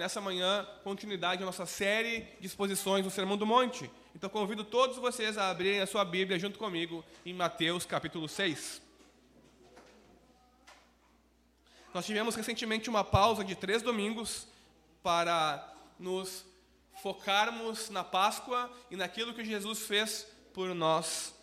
nessa 0.00 0.18
manhã 0.18 0.66
continuidade 0.82 1.42
à 1.42 1.46
nossa 1.46 1.66
série 1.66 2.20
de 2.40 2.46
exposições 2.46 3.04
no 3.04 3.10
Sermão 3.10 3.36
do 3.36 3.44
Monte. 3.44 3.90
Então 4.14 4.30
convido 4.30 4.64
todos 4.64 4.96
vocês 4.96 5.36
a 5.36 5.50
abrirem 5.50 5.82
a 5.82 5.86
sua 5.86 6.06
Bíblia 6.06 6.38
junto 6.38 6.58
comigo 6.58 7.04
em 7.24 7.34
Mateus 7.34 7.84
capítulo 7.84 8.26
6. 8.26 8.80
Nós 11.92 12.06
tivemos 12.06 12.34
recentemente 12.34 12.88
uma 12.88 13.04
pausa 13.04 13.44
de 13.44 13.54
três 13.54 13.82
domingos 13.82 14.48
para 15.02 15.70
nos 15.98 16.46
focarmos 17.02 17.90
na 17.90 18.02
Páscoa 18.02 18.72
e 18.90 18.96
naquilo 18.96 19.34
que 19.34 19.44
Jesus 19.44 19.80
fez 19.80 20.26
por 20.54 20.74
nós 20.74 21.34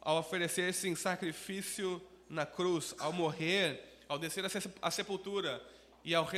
ao 0.00 0.18
oferecer-se 0.18 0.88
em 0.88 0.96
sacrifício 0.96 2.02
na 2.28 2.44
cruz, 2.44 2.96
ao 2.98 3.12
morrer, 3.12 3.80
ao 4.08 4.18
descer 4.18 4.44
à 4.82 4.90
sepultura 4.90 5.64
e 6.04 6.14
ao 6.14 6.28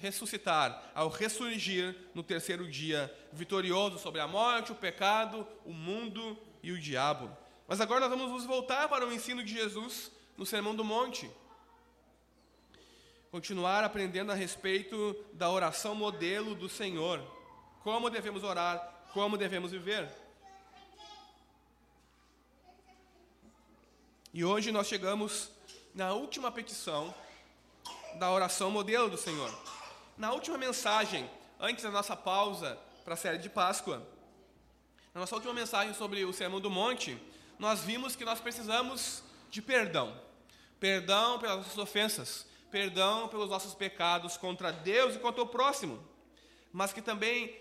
ressuscitar, 0.00 0.90
ao 0.94 1.08
ressurgir 1.08 1.94
no 2.14 2.22
terceiro 2.22 2.68
dia, 2.68 3.12
vitorioso 3.32 3.98
sobre 3.98 4.20
a 4.20 4.26
morte, 4.26 4.72
o 4.72 4.76
pecado, 4.76 5.46
o 5.64 5.72
mundo 5.72 6.38
e 6.62 6.72
o 6.72 6.78
diabo. 6.78 7.30
Mas 7.68 7.80
agora 7.80 8.00
nós 8.00 8.10
vamos 8.10 8.30
nos 8.30 8.44
voltar 8.44 8.88
para 8.88 9.06
o 9.06 9.12
ensino 9.12 9.44
de 9.44 9.52
Jesus 9.52 10.10
no 10.36 10.46
Sermão 10.46 10.74
do 10.74 10.84
Monte. 10.84 11.30
Continuar 13.30 13.84
aprendendo 13.84 14.32
a 14.32 14.34
respeito 14.34 15.16
da 15.32 15.50
oração 15.50 15.94
modelo 15.94 16.54
do 16.54 16.68
Senhor. 16.68 17.20
Como 17.82 18.10
devemos 18.10 18.44
orar, 18.44 19.06
como 19.12 19.36
devemos 19.36 19.72
viver. 19.72 20.08
E 24.34 24.44
hoje 24.44 24.72
nós 24.72 24.86
chegamos 24.86 25.50
na 25.94 26.12
última 26.14 26.50
petição 26.50 27.14
da 28.18 28.30
oração 28.30 28.70
modelo 28.70 29.08
do 29.08 29.16
Senhor. 29.16 29.52
Na 30.16 30.32
última 30.32 30.58
mensagem, 30.58 31.28
antes 31.58 31.84
da 31.84 31.90
nossa 31.90 32.16
pausa 32.16 32.78
para 33.04 33.14
a 33.14 33.16
série 33.16 33.38
de 33.38 33.48
Páscoa, 33.48 34.06
na 35.14 35.20
nossa 35.20 35.34
última 35.34 35.52
mensagem 35.52 35.94
sobre 35.94 36.24
o 36.24 36.32
Sermão 36.32 36.60
do 36.60 36.70
Monte, 36.70 37.20
nós 37.58 37.80
vimos 37.80 38.16
que 38.16 38.24
nós 38.24 38.40
precisamos 38.40 39.22
de 39.50 39.60
perdão. 39.60 40.16
Perdão 40.80 41.38
pelas 41.38 41.58
nossas 41.58 41.78
ofensas, 41.78 42.46
perdão 42.70 43.28
pelos 43.28 43.50
nossos 43.50 43.74
pecados 43.74 44.36
contra 44.36 44.72
Deus 44.72 45.14
e 45.14 45.18
contra 45.18 45.42
o 45.42 45.46
próximo. 45.46 46.02
Mas 46.72 46.92
que 46.92 47.02
também 47.02 47.54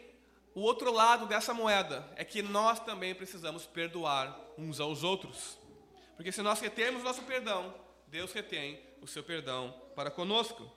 o 0.54 0.62
outro 0.62 0.92
lado 0.92 1.26
dessa 1.26 1.54
moeda 1.54 2.10
é 2.16 2.24
que 2.24 2.42
nós 2.42 2.80
também 2.80 3.16
precisamos 3.16 3.66
perdoar 3.66 4.38
uns 4.58 4.80
aos 4.80 5.04
outros. 5.04 5.58
Porque 6.16 6.32
se 6.32 6.42
nós 6.42 6.60
retemos 6.60 7.04
nosso 7.04 7.22
perdão, 7.24 7.74
Deus 8.08 8.32
retém 8.32 8.80
o 9.02 9.08
seu 9.08 9.24
perdão 9.24 9.74
para 9.95 10.11
conosco. 10.11 10.70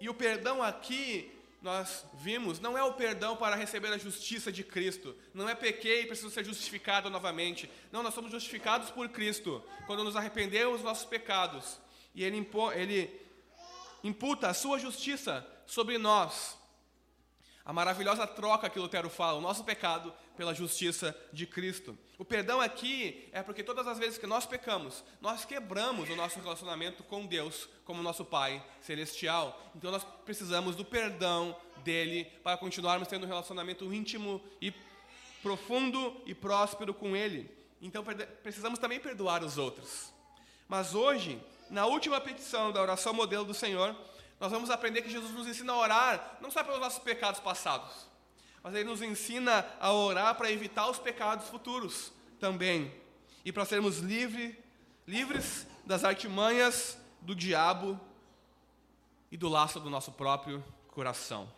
E 0.00 0.08
o 0.08 0.14
perdão 0.14 0.62
aqui, 0.62 1.30
nós 1.62 2.04
vimos, 2.14 2.60
não 2.60 2.76
é 2.76 2.82
o 2.82 2.92
perdão 2.92 3.36
para 3.36 3.56
receber 3.56 3.92
a 3.92 3.98
justiça 3.98 4.52
de 4.52 4.62
Cristo. 4.62 5.16
Não 5.32 5.48
é 5.48 5.54
pequei 5.54 6.02
e 6.02 6.06
preciso 6.06 6.30
ser 6.30 6.44
justificado 6.44 7.08
novamente. 7.08 7.70
Não, 7.90 8.02
nós 8.02 8.14
somos 8.14 8.30
justificados 8.30 8.90
por 8.90 9.08
Cristo 9.08 9.62
quando 9.86 10.04
nos 10.04 10.16
arrependemos 10.16 10.76
dos 10.76 10.84
nossos 10.84 11.06
pecados. 11.06 11.78
E 12.14 12.22
Ele, 12.22 12.36
impo, 12.36 12.70
ele 12.72 13.10
imputa 14.02 14.48
a 14.48 14.54
sua 14.54 14.78
justiça 14.78 15.46
sobre 15.66 15.98
nós. 15.98 16.58
A 17.64 17.72
maravilhosa 17.72 18.26
troca 18.26 18.68
que 18.68 18.78
Lutero 18.78 19.08
fala, 19.08 19.38
o 19.38 19.42
nosso 19.42 19.64
pecado 19.64 20.12
pela 20.36 20.54
justiça 20.54 21.16
de 21.32 21.46
Cristo. 21.46 21.96
O 22.18 22.24
perdão 22.24 22.60
aqui 22.60 23.28
é 23.32 23.42
porque 23.42 23.62
todas 23.62 23.86
as 23.86 23.98
vezes 23.98 24.18
que 24.18 24.26
nós 24.26 24.46
pecamos, 24.46 25.02
nós 25.20 25.44
quebramos 25.44 26.08
o 26.08 26.16
nosso 26.16 26.38
relacionamento 26.40 27.02
com 27.02 27.26
Deus, 27.26 27.68
como 27.84 28.02
nosso 28.02 28.24
Pai 28.24 28.64
celestial. 28.80 29.70
Então 29.74 29.90
nós 29.90 30.04
precisamos 30.24 30.76
do 30.76 30.84
perdão 30.84 31.56
dele 31.78 32.24
para 32.42 32.56
continuarmos 32.56 33.08
tendo 33.08 33.24
um 33.24 33.28
relacionamento 33.28 33.92
íntimo 33.92 34.40
e 34.60 34.72
profundo 35.42 36.20
e 36.24 36.34
próspero 36.34 36.94
com 36.94 37.16
ele. 37.16 37.50
Então 37.82 38.04
precisamos 38.42 38.78
também 38.78 39.00
perdoar 39.00 39.42
os 39.42 39.58
outros. 39.58 40.12
Mas 40.68 40.94
hoje, 40.94 41.40
na 41.68 41.84
última 41.86 42.20
petição 42.20 42.72
da 42.72 42.80
oração 42.80 43.12
modelo 43.12 43.44
do 43.44 43.52
Senhor, 43.52 43.94
nós 44.40 44.50
vamos 44.50 44.70
aprender 44.70 45.02
que 45.02 45.10
Jesus 45.10 45.32
nos 45.32 45.46
ensina 45.46 45.72
a 45.72 45.76
orar, 45.76 46.38
não 46.40 46.50
só 46.50 46.64
pelos 46.64 46.80
nossos 46.80 46.98
pecados 46.98 47.40
passados, 47.40 48.06
mas 48.64 48.74
Ele 48.74 48.88
nos 48.88 49.00
ensina 49.00 49.64
a 49.78 49.92
orar 49.92 50.34
para 50.34 50.50
evitar 50.50 50.90
os 50.90 50.98
pecados 50.98 51.46
futuros 51.48 52.12
também, 52.40 52.92
e 53.44 53.52
para 53.52 53.64
sermos 53.64 53.98
livre, 53.98 54.58
livres 55.06 55.66
das 55.86 56.02
artimanhas 56.02 56.98
do 57.20 57.34
diabo 57.34 58.00
e 59.30 59.36
do 59.36 59.48
laço 59.48 59.78
do 59.78 59.88
nosso 59.88 60.10
próprio 60.10 60.64
coração. 60.88 61.48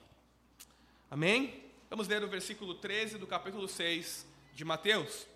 Amém? 1.10 1.64
Vamos 1.88 2.08
ler 2.08 2.22
o 2.22 2.28
versículo 2.28 2.74
13 2.74 3.16
do 3.16 3.26
capítulo 3.26 3.68
6 3.68 4.26
de 4.52 4.64
Mateus. 4.64 5.26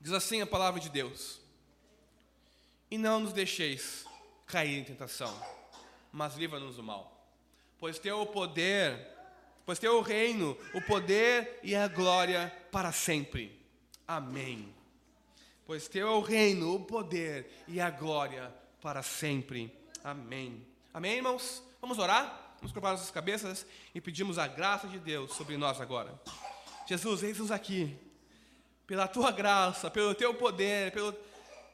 Diz 0.00 0.12
assim 0.12 0.40
a 0.40 0.46
palavra 0.46 0.78
de 0.78 0.90
Deus: 0.90 1.40
E 2.90 2.96
não 2.96 3.18
nos 3.18 3.32
deixeis 3.32 4.04
cair 4.46 4.78
em 4.78 4.84
tentação 4.84 5.58
mas 6.12 6.36
livra-nos 6.36 6.76
do 6.76 6.82
mal. 6.82 7.26
Pois 7.78 7.98
teu 7.98 8.20
o 8.20 8.26
poder, 8.26 9.17
pois 9.68 9.78
teu 9.78 9.98
o 9.98 10.00
reino, 10.00 10.56
o 10.72 10.80
poder 10.80 11.60
e 11.62 11.76
a 11.76 11.86
glória 11.86 12.50
para 12.72 12.90
sempre. 12.90 13.54
Amém. 14.06 14.74
Pois 15.66 15.86
teu 15.86 16.08
é 16.08 16.10
o 16.10 16.22
reino, 16.22 16.74
o 16.74 16.80
poder 16.86 17.64
e 17.68 17.78
a 17.78 17.90
glória 17.90 18.50
para 18.80 19.02
sempre. 19.02 19.70
Amém. 20.02 20.66
Amém, 20.94 21.16
irmãos? 21.16 21.62
Vamos 21.82 21.98
orar? 21.98 22.56
Vamos 22.56 22.72
preparar 22.72 22.96
nossas 22.96 23.10
cabeças 23.10 23.66
e 23.94 24.00
pedimos 24.00 24.38
a 24.38 24.46
graça 24.46 24.88
de 24.88 24.98
Deus 24.98 25.34
sobre 25.34 25.58
nós 25.58 25.82
agora. 25.82 26.18
Jesus, 26.86 27.22
eis-nos 27.22 27.50
aqui. 27.50 27.94
Pela 28.86 29.06
tua 29.06 29.30
graça, 29.30 29.90
pelo 29.90 30.14
teu 30.14 30.32
poder, 30.32 30.92
pelo, 30.92 31.14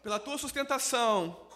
pela 0.03 0.19
tua 0.19 0.37
sustentação, 0.37 1.47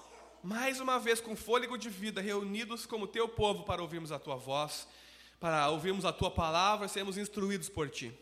mais 0.40 0.78
uma 0.78 1.00
vez 1.00 1.20
com 1.20 1.34
fôlego 1.34 1.76
de 1.76 1.90
vida, 1.90 2.20
reunidos 2.20 2.86
como 2.86 3.08
teu 3.08 3.28
povo 3.28 3.64
para 3.64 3.82
ouvirmos 3.82 4.12
a 4.12 4.20
tua 4.20 4.36
voz, 4.36 4.86
para 5.40 5.68
ouvirmos 5.70 6.04
a 6.04 6.12
tua 6.12 6.30
palavra 6.30 6.86
e 6.86 6.88
sermos 6.88 7.16
instruídos 7.16 7.68
por 7.68 7.88
ti. 7.88 8.12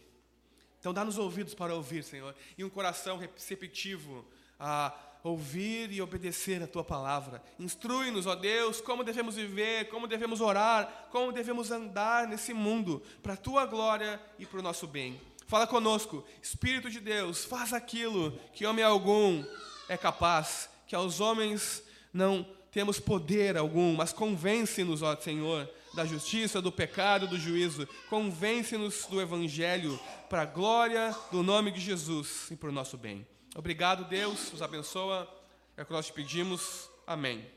Então, 0.78 0.92
dá-nos 0.92 1.18
ouvidos 1.18 1.54
para 1.54 1.74
ouvir, 1.74 2.04
Senhor, 2.04 2.34
e 2.56 2.64
um 2.64 2.70
coração 2.70 3.18
receptivo 3.18 4.24
a 4.58 4.94
ouvir 5.22 5.90
e 5.90 6.00
obedecer 6.00 6.62
a 6.62 6.66
tua 6.66 6.84
palavra. 6.84 7.42
Instrui-nos, 7.58 8.26
ó 8.26 8.36
Deus, 8.36 8.80
como 8.80 9.02
devemos 9.02 9.34
viver, 9.34 9.88
como 9.88 10.06
devemos 10.06 10.40
orar, 10.40 11.08
como 11.10 11.32
devemos 11.32 11.70
andar 11.70 12.28
nesse 12.28 12.54
mundo, 12.54 13.02
para 13.22 13.32
a 13.32 13.36
tua 13.36 13.66
glória 13.66 14.20
e 14.38 14.46
para 14.46 14.60
o 14.60 14.62
nosso 14.62 14.86
bem. 14.86 15.20
Fala 15.46 15.66
conosco, 15.66 16.24
Espírito 16.42 16.90
de 16.90 17.00
Deus, 17.00 17.44
faz 17.44 17.72
aquilo 17.72 18.38
que 18.52 18.66
homem 18.66 18.84
algum 18.84 19.44
é 19.88 19.96
capaz, 19.96 20.68
que 20.86 20.94
aos 20.94 21.20
homens 21.20 21.82
não 22.12 22.46
temos 22.70 23.00
poder 23.00 23.56
algum, 23.56 23.94
mas 23.94 24.12
convence-nos, 24.12 25.02
ó 25.02 25.16
Senhor, 25.16 25.68
da 25.96 26.04
justiça, 26.04 26.60
do 26.60 26.70
pecado, 26.70 27.26
do 27.26 27.38
juízo. 27.38 27.88
Convence-nos 28.10 29.06
do 29.06 29.20
Evangelho, 29.20 29.98
para 30.28 30.42
a 30.42 30.46
glória 30.46 31.16
do 31.32 31.42
nome 31.42 31.72
de 31.72 31.80
Jesus 31.80 32.48
e 32.50 32.56
para 32.56 32.68
o 32.68 32.72
nosso 32.72 32.98
bem. 32.98 33.26
Obrigado, 33.56 34.04
Deus, 34.04 34.52
nos 34.52 34.60
abençoa. 34.60 35.26
É 35.74 35.82
o 35.82 35.86
que 35.86 35.92
nós 35.92 36.06
te 36.06 36.12
pedimos. 36.12 36.90
Amém. 37.06 37.50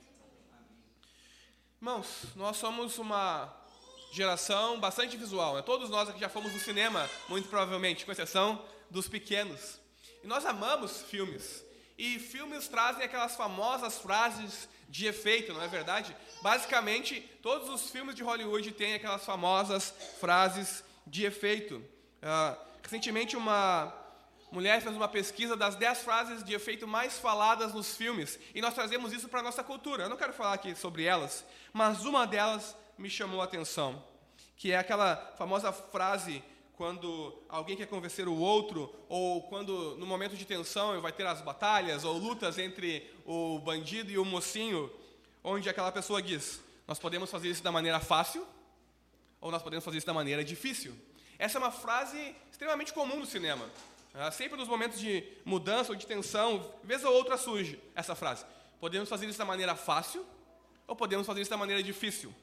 Irmãos, 1.81 2.07
nós 2.35 2.55
somos 2.55 2.97
uma 2.97 3.53
geração 4.13 4.79
bastante 4.79 5.17
visual. 5.17 5.55
Né? 5.55 5.61
Todos 5.61 5.89
nós 5.89 6.07
aqui 6.07 6.19
já 6.21 6.29
fomos 6.29 6.53
no 6.53 6.59
cinema, 6.59 7.09
muito 7.27 7.49
provavelmente, 7.49 8.05
com 8.05 8.11
exceção 8.13 8.63
dos 8.89 9.09
pequenos. 9.09 9.79
E 10.23 10.27
nós 10.27 10.45
amamos 10.45 11.01
filmes. 11.01 11.63
E 11.97 12.17
filmes 12.19 12.69
trazem 12.69 13.03
aquelas 13.03 13.35
famosas 13.35 13.97
frases 13.97 14.69
de 14.89 15.05
efeito, 15.05 15.53
não 15.53 15.61
é 15.61 15.67
verdade? 15.67 16.15
Basicamente, 16.41 17.21
todos 17.43 17.69
os 17.69 17.91
filmes 17.91 18.15
de 18.15 18.23
Hollywood 18.23 18.71
têm 18.71 18.95
aquelas 18.95 19.23
famosas 19.23 19.93
frases 20.19 20.83
de 21.05 21.25
efeito. 21.25 21.75
Uh, 21.75 22.57
recentemente, 22.81 23.37
uma 23.37 23.93
mulher 24.51 24.81
fez 24.81 24.95
uma 24.95 25.07
pesquisa 25.07 25.55
das 25.55 25.75
10 25.75 25.99
frases 25.99 26.43
de 26.43 26.55
efeito 26.55 26.87
mais 26.87 27.19
faladas 27.19 27.71
nos 27.71 27.95
filmes, 27.95 28.39
e 28.55 28.61
nós 28.61 28.73
trazemos 28.73 29.13
isso 29.13 29.29
para 29.29 29.41
a 29.41 29.43
nossa 29.43 29.63
cultura. 29.63 30.03
Eu 30.03 30.09
não 30.09 30.17
quero 30.17 30.33
falar 30.33 30.53
aqui 30.53 30.73
sobre 30.75 31.03
elas, 31.03 31.45
mas 31.71 32.03
uma 32.03 32.25
delas 32.25 32.75
me 32.97 33.09
chamou 33.09 33.41
a 33.41 33.43
atenção, 33.43 34.03
que 34.57 34.71
é 34.71 34.77
aquela 34.77 35.15
famosa 35.37 35.71
frase 35.71 36.43
quando 36.79 37.37
alguém 37.49 37.75
quer 37.75 37.87
convencer 37.87 38.25
o 38.25 38.37
outro, 38.37 38.89
ou 39.09 39.43
quando 39.49 39.97
no 39.97 40.05
momento 40.05 40.37
de 40.37 40.45
tensão 40.45 41.01
vai 41.01 41.11
ter 41.11 41.27
as 41.27 41.41
batalhas 41.41 42.05
ou 42.05 42.17
lutas 42.17 42.57
entre 42.57 43.05
o 43.25 43.59
bandido 43.59 44.09
e 44.09 44.17
o 44.17 44.23
mocinho, 44.23 44.89
onde 45.43 45.67
aquela 45.67 45.91
pessoa 45.91 46.21
diz: 46.21 46.61
Nós 46.87 46.97
podemos 46.97 47.29
fazer 47.29 47.49
isso 47.49 47.61
da 47.61 47.69
maneira 47.69 47.99
fácil, 47.99 48.47
ou 49.41 49.51
nós 49.51 49.61
podemos 49.61 49.83
fazer 49.83 49.97
isso 49.97 50.07
da 50.07 50.13
maneira 50.13 50.41
difícil. 50.41 50.95
Essa 51.37 51.57
é 51.57 51.59
uma 51.59 51.69
frase 51.69 52.33
extremamente 52.49 52.93
comum 52.93 53.19
no 53.19 53.25
cinema. 53.25 53.69
Ah, 54.13 54.31
sempre 54.31 54.57
nos 54.57 54.69
momentos 54.69 55.01
de 55.01 55.21
mudança 55.43 55.91
ou 55.91 55.97
de 55.97 56.07
tensão, 56.07 56.73
vez 56.81 57.03
ou 57.03 57.13
outra 57.13 57.35
surge 57.35 57.77
essa 57.93 58.15
frase: 58.15 58.45
Podemos 58.79 59.09
fazer 59.09 59.25
isso 59.25 59.37
da 59.37 59.43
maneira 59.43 59.75
fácil, 59.75 60.25
ou 60.87 60.95
podemos 60.95 61.27
fazer 61.27 61.41
isso 61.41 61.51
da 61.51 61.57
maneira 61.57 61.83
difícil. 61.83 62.33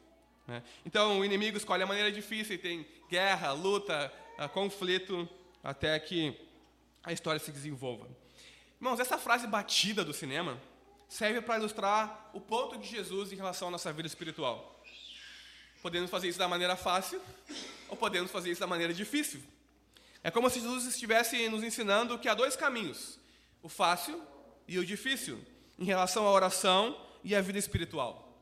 Né? 0.46 0.62
Então 0.84 1.20
o 1.20 1.24
inimigo 1.24 1.56
escolhe 1.56 1.82
a 1.82 1.86
maneira 1.86 2.12
difícil 2.12 2.54
e 2.54 2.58
tem 2.58 2.86
guerra, 3.08 3.52
luta, 3.52 4.12
conflito, 4.52 5.28
até 5.62 5.98
que 5.98 6.38
a 7.02 7.12
história 7.12 7.40
se 7.40 7.50
desenvolva. 7.50 8.08
Irmãos, 8.80 9.00
essa 9.00 9.16
frase 9.16 9.46
batida 9.46 10.04
do 10.04 10.12
cinema 10.12 10.60
serve 11.08 11.40
para 11.40 11.58
ilustrar 11.58 12.30
o 12.32 12.40
ponto 12.40 12.76
de 12.76 12.86
Jesus 12.88 13.32
em 13.32 13.36
relação 13.36 13.68
à 13.68 13.70
nossa 13.70 13.92
vida 13.92 14.06
espiritual. 14.06 14.82
Podemos 15.80 16.10
fazer 16.10 16.28
isso 16.28 16.38
da 16.38 16.48
maneira 16.48 16.76
fácil 16.76 17.20
ou 17.88 17.96
podemos 17.96 18.30
fazer 18.30 18.50
isso 18.50 18.60
da 18.60 18.66
maneira 18.66 18.92
difícil. 18.92 19.42
É 20.22 20.30
como 20.30 20.50
se 20.50 20.60
Jesus 20.60 20.84
estivesse 20.84 21.48
nos 21.48 21.62
ensinando 21.62 22.18
que 22.18 22.28
há 22.28 22.34
dois 22.34 22.56
caminhos: 22.56 23.18
o 23.62 23.68
fácil 23.68 24.20
e 24.66 24.78
o 24.78 24.84
difícil, 24.84 25.40
em 25.78 25.84
relação 25.84 26.26
à 26.26 26.30
oração 26.32 27.00
e 27.22 27.34
à 27.34 27.40
vida 27.40 27.58
espiritual. 27.58 28.36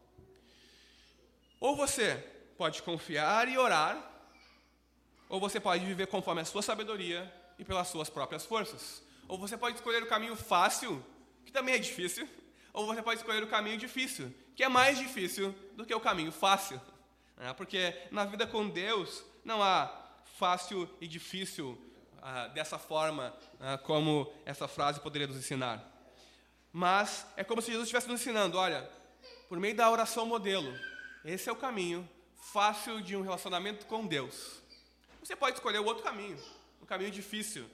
Ou 1.61 1.77
você 1.77 2.15
pode 2.57 2.83
confiar 2.83 3.49
e 3.49 3.59
orar, 3.59 4.14
ou 5.29 5.41
você 5.41 5.59
pode 5.59 5.85
viver 5.85 6.07
conforme 6.07 6.41
a 6.41 6.45
sua 6.45 6.63
sabedoria 6.63 7.33
e 7.59 7.65
pelas 7.65 7.89
suas 7.89 8.09
próprias 8.09 8.45
forças. 8.45 9.03
Ou 9.29 9.39
você 9.39 9.57
pode 9.57 9.77
escolher 9.77 10.03
o 10.03 10.07
caminho 10.07 10.37
fácil, 10.37 11.05
que 11.45 11.53
também 11.53 11.75
é 11.75 11.79
difícil, 11.79 12.29
ou 12.73 12.87
você 12.87 13.03
pode 13.03 13.21
escolher 13.21 13.43
o 13.43 13.47
caminho 13.47 13.79
difícil, 13.79 14.35
que 14.57 14.63
é 14.63 14.69
mais 14.69 14.99
difícil 14.99 15.55
do 15.75 15.87
que 15.87 15.95
o 15.95 16.01
caminho 16.01 16.33
fácil. 16.33 16.81
Né? 17.37 17.53
Porque 17.55 17.95
na 18.11 18.25
vida 18.25 18.47
com 18.47 18.69
Deus 18.69 19.25
não 19.45 19.63
há 19.63 20.05
fácil 20.39 20.89
e 21.01 21.07
difícil 21.07 21.81
ah, 22.21 22.49
dessa 22.49 22.79
forma 22.79 23.35
ah, 23.61 23.79
como 23.79 24.33
essa 24.45 24.67
frase 24.67 25.01
poderia 25.01 25.27
nos 25.27 25.37
ensinar. 25.37 25.93
Mas 26.73 27.27
é 27.37 27.45
como 27.45 27.63
se 27.63 27.69
Jesus 27.71 27.87
estivesse 27.87 28.09
nos 28.09 28.21
ensinando: 28.21 28.59
olha, 28.59 28.89
por 29.49 29.61
meio 29.61 29.77
da 29.77 29.91
oração 29.91 30.27
modelo, 30.27 30.77
esse 31.25 31.49
é 31.49 31.53
o 31.53 31.57
caminho 31.57 32.09
fácil 32.35 33.01
de 33.01 33.17
um 33.17 33.23
relacionamento 33.23 33.87
com 33.87 34.07
Deus. 34.07 34.64
Você 35.25 35.35
pode 35.35 35.57
escolher 35.57 35.79
o 35.79 35.87
outro 35.87 36.05
caminho, 36.05 36.39
o 36.83 36.87
caminho 36.87 37.11
difícil, 37.11 37.65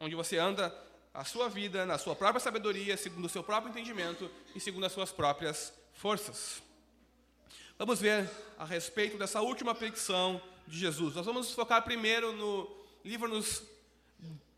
onde 0.00 0.16
você 0.16 0.36
anda 0.36 0.76
a 1.14 1.24
sua 1.24 1.48
vida 1.48 1.86
na 1.86 1.96
sua 1.96 2.16
própria 2.16 2.40
sabedoria, 2.40 2.96
segundo 2.96 3.26
o 3.26 3.28
seu 3.28 3.44
próprio 3.44 3.70
entendimento 3.70 4.28
e 4.52 4.58
segundo 4.58 4.84
as 4.84 4.90
suas 4.90 5.12
próprias 5.12 5.72
forças. 5.92 6.60
Vamos 7.78 8.00
ver 8.00 8.28
a 8.58 8.64
respeito 8.64 9.16
dessa 9.16 9.40
última 9.40 9.76
petição 9.76 10.42
de 10.66 10.76
Jesus. 10.76 11.14
Nós 11.14 11.24
vamos 11.24 11.52
focar 11.52 11.82
primeiro 11.82 12.32
no 12.32 12.68
livro-nos 13.04 13.62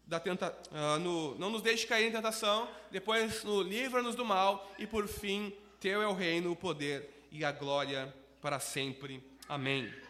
da 0.07 0.19
tenta, 0.19 0.57
uh, 0.73 0.99
no, 0.99 1.35
não 1.39 1.51
nos 1.51 1.61
deixe 1.61 1.87
cair 1.87 2.09
em 2.09 2.13
tentação, 2.13 2.67
depois 2.91 3.45
no 3.45 3.61
livra-nos 3.61 4.15
do 4.15 4.25
mal 4.25 4.73
e 4.79 4.87
por 4.87 5.07
fim 5.09 5.55
teu 5.79 6.01
é 6.01 6.07
o 6.07 6.15
reino, 6.15 6.53
o 6.53 6.57
poder 6.57 7.27
e 7.31 7.45
a 7.45 7.53
glória 7.53 8.15
para 8.41 8.59
sempre. 8.59 9.23
Amém. 9.47 10.04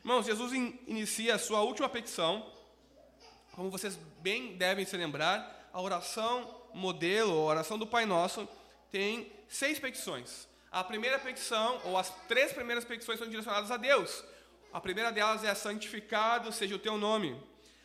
Irmãos, 0.00 0.26
Jesus 0.26 0.52
in, 0.52 0.78
inicia 0.86 1.34
a 1.34 1.38
sua 1.38 1.62
última 1.62 1.88
petição, 1.88 2.46
como 3.52 3.70
vocês 3.70 3.98
bem 4.20 4.56
devem 4.56 4.84
se 4.84 4.96
lembrar, 4.96 5.68
a 5.72 5.80
oração 5.80 6.62
modelo, 6.72 7.32
a 7.32 7.44
oração 7.44 7.76
do 7.76 7.86
Pai 7.86 8.06
Nosso, 8.06 8.48
tem 8.90 9.32
seis 9.48 9.78
petições. 9.78 10.46
A 10.70 10.84
primeira 10.84 11.18
petição, 11.18 11.80
ou 11.84 11.96
as 11.96 12.10
três 12.28 12.52
primeiras 12.52 12.84
petições, 12.84 13.18
são 13.18 13.28
direcionadas 13.28 13.70
a 13.70 13.76
Deus. 13.76 14.22
A 14.72 14.80
primeira 14.80 15.10
delas 15.10 15.42
é: 15.42 15.54
santificado 15.54 16.52
seja 16.52 16.74
o 16.74 16.78
teu 16.78 16.96
nome. 16.96 17.40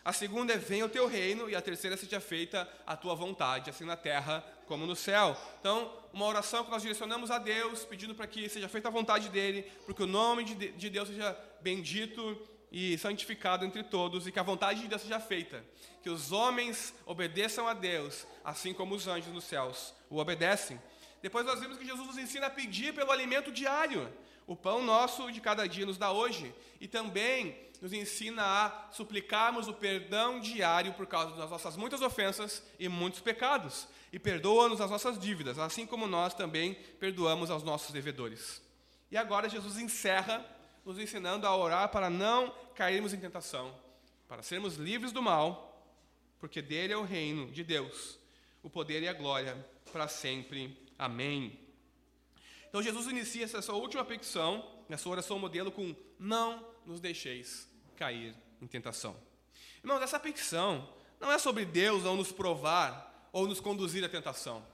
A 0.05 0.11
segunda 0.11 0.53
é: 0.53 0.57
venha 0.57 0.85
o 0.85 0.89
teu 0.89 1.07
reino. 1.07 1.49
E 1.49 1.55
a 1.55 1.61
terceira, 1.61 1.95
seja 1.97 2.19
feita 2.19 2.69
a 2.85 2.95
tua 2.95 3.15
vontade, 3.15 3.69
assim 3.69 3.85
na 3.85 3.95
terra 3.95 4.43
como 4.67 4.85
no 4.85 4.95
céu. 4.95 5.35
Então, 5.59 5.91
uma 6.11 6.25
oração 6.25 6.63
que 6.63 6.71
nós 6.71 6.81
direcionamos 6.81 7.31
a 7.31 7.39
Deus, 7.39 7.85
pedindo 7.85 8.13
para 8.13 8.27
que 8.27 8.47
seja 8.49 8.67
feita 8.67 8.89
a 8.89 8.91
vontade 8.91 9.29
dele, 9.29 9.63
para 9.85 9.93
que 9.93 10.03
o 10.03 10.07
nome 10.07 10.43
de 10.43 10.89
Deus 10.89 11.07
seja 11.07 11.37
bendito 11.63 12.37
e 12.71 12.97
santificado 12.97 13.63
entre 13.65 13.83
todos, 13.83 14.27
e 14.27 14.31
que 14.31 14.39
a 14.39 14.43
vontade 14.43 14.81
de 14.81 14.87
Deus 14.87 15.03
seja 15.03 15.19
feita. 15.19 15.63
Que 16.01 16.09
os 16.09 16.31
homens 16.31 16.93
obedeçam 17.05 17.67
a 17.67 17.73
Deus, 17.73 18.27
assim 18.43 18.73
como 18.73 18.95
os 18.95 19.07
anjos 19.07 19.31
nos 19.31 19.43
céus 19.43 19.93
o 20.09 20.17
obedecem. 20.17 20.81
Depois 21.21 21.45
nós 21.45 21.59
vimos 21.59 21.77
que 21.77 21.85
Jesus 21.85 22.05
nos 22.05 22.17
ensina 22.17 22.47
a 22.47 22.49
pedir 22.49 22.93
pelo 22.93 23.11
alimento 23.11 23.51
diário. 23.51 24.11
O 24.45 24.55
pão 24.55 24.83
nosso 24.83 25.31
de 25.31 25.39
cada 25.39 25.67
dia 25.67 25.85
nos 25.85 25.97
dá 25.97 26.11
hoje. 26.11 26.53
E 26.81 26.87
também 26.87 27.57
nos 27.81 27.93
ensina 27.93 28.43
a 28.43 28.91
suplicarmos 28.91 29.67
o 29.67 29.73
perdão 29.73 30.39
diário 30.39 30.93
por 30.93 31.05
causa 31.05 31.35
das 31.35 31.49
nossas 31.49 31.77
muitas 31.77 32.01
ofensas 32.01 32.63
e 32.77 32.89
muitos 32.89 33.21
pecados. 33.21 33.87
E 34.11 34.19
perdoa-nos 34.19 34.81
as 34.81 34.89
nossas 34.89 35.17
dívidas, 35.17 35.57
assim 35.57 35.85
como 35.85 36.07
nós 36.07 36.33
também 36.33 36.73
perdoamos 36.99 37.49
aos 37.49 37.63
nossos 37.63 37.91
devedores. 37.91 38.61
E 39.09 39.17
agora 39.17 39.47
Jesus 39.47 39.77
encerra 39.77 40.45
nos 40.85 40.99
ensinando 40.99 41.47
a 41.47 41.55
orar 41.55 41.89
para 41.89 42.09
não 42.09 42.53
cairmos 42.75 43.13
em 43.13 43.19
tentação, 43.19 43.73
para 44.27 44.43
sermos 44.43 44.75
livres 44.75 45.11
do 45.11 45.21
mal, 45.21 45.85
porque 46.39 46.61
dele 46.61 46.93
é 46.93 46.97
o 46.97 47.03
reino 47.03 47.49
de 47.51 47.63
Deus, 47.63 48.19
o 48.61 48.69
poder 48.69 49.01
e 49.03 49.07
a 49.07 49.13
glória 49.13 49.55
para 49.91 50.07
sempre. 50.07 50.77
Amém. 50.97 51.59
Então 52.67 52.81
Jesus 52.81 53.07
inicia 53.07 53.45
essa 53.45 53.61
sua 53.61 53.75
última 53.75 54.03
petição, 54.03 54.67
na 54.89 54.97
sua 54.97 55.13
oração 55.13 55.39
modelo, 55.39 55.71
com 55.71 55.95
não 56.19 56.67
nos 56.85 56.99
deixeis 56.99 57.69
cair 57.95 58.35
em 58.61 58.67
tentação. 58.67 59.15
Irmãos, 59.83 60.01
essa 60.01 60.19
petição 60.19 60.89
não 61.19 61.31
é 61.31 61.37
sobre 61.37 61.65
Deus 61.65 62.03
não 62.03 62.17
nos 62.17 62.31
provar 62.31 63.29
ou 63.31 63.47
nos 63.47 63.59
conduzir 63.59 64.03
à 64.03 64.09
tentação. 64.09 64.65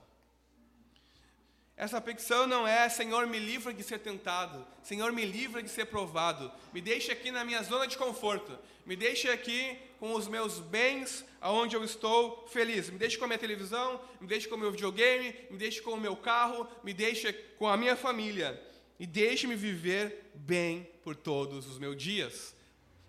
Essa 1.80 1.98
petição 1.98 2.46
não 2.46 2.68
é 2.68 2.90
Senhor, 2.90 3.26
me 3.26 3.38
livra 3.38 3.72
de 3.72 3.82
ser 3.82 4.00
tentado, 4.00 4.66
Senhor, 4.82 5.10
me 5.12 5.24
livra 5.24 5.62
de 5.62 5.70
ser 5.70 5.86
provado, 5.86 6.52
me 6.74 6.80
deixe 6.82 7.10
aqui 7.10 7.30
na 7.30 7.42
minha 7.42 7.62
zona 7.62 7.86
de 7.86 7.96
conforto, 7.96 8.52
me 8.84 8.94
deixe 8.94 9.30
aqui 9.30 9.78
com 9.98 10.12
os 10.12 10.28
meus 10.28 10.58
bens 10.58 11.24
aonde 11.40 11.74
eu 11.74 11.82
estou 11.82 12.46
feliz, 12.48 12.90
me 12.90 12.98
deixe 12.98 13.16
com 13.16 13.24
a 13.24 13.28
minha 13.28 13.38
televisão, 13.38 13.98
me 14.20 14.26
deixe 14.26 14.46
com 14.46 14.56
o 14.56 14.58
meu 14.58 14.70
videogame, 14.70 15.34
me 15.50 15.56
deixe 15.56 15.80
com 15.80 15.92
o 15.92 15.96
meu 15.98 16.14
carro, 16.14 16.68
me 16.84 16.92
deixe 16.92 17.32
com 17.58 17.66
a 17.66 17.78
minha 17.78 17.96
família 17.96 18.62
e 18.98 19.06
deixe-me 19.06 19.56
viver 19.56 20.30
bem 20.34 20.86
por 21.02 21.16
todos 21.16 21.66
os 21.66 21.78
meus 21.78 21.96
dias. 21.96 22.54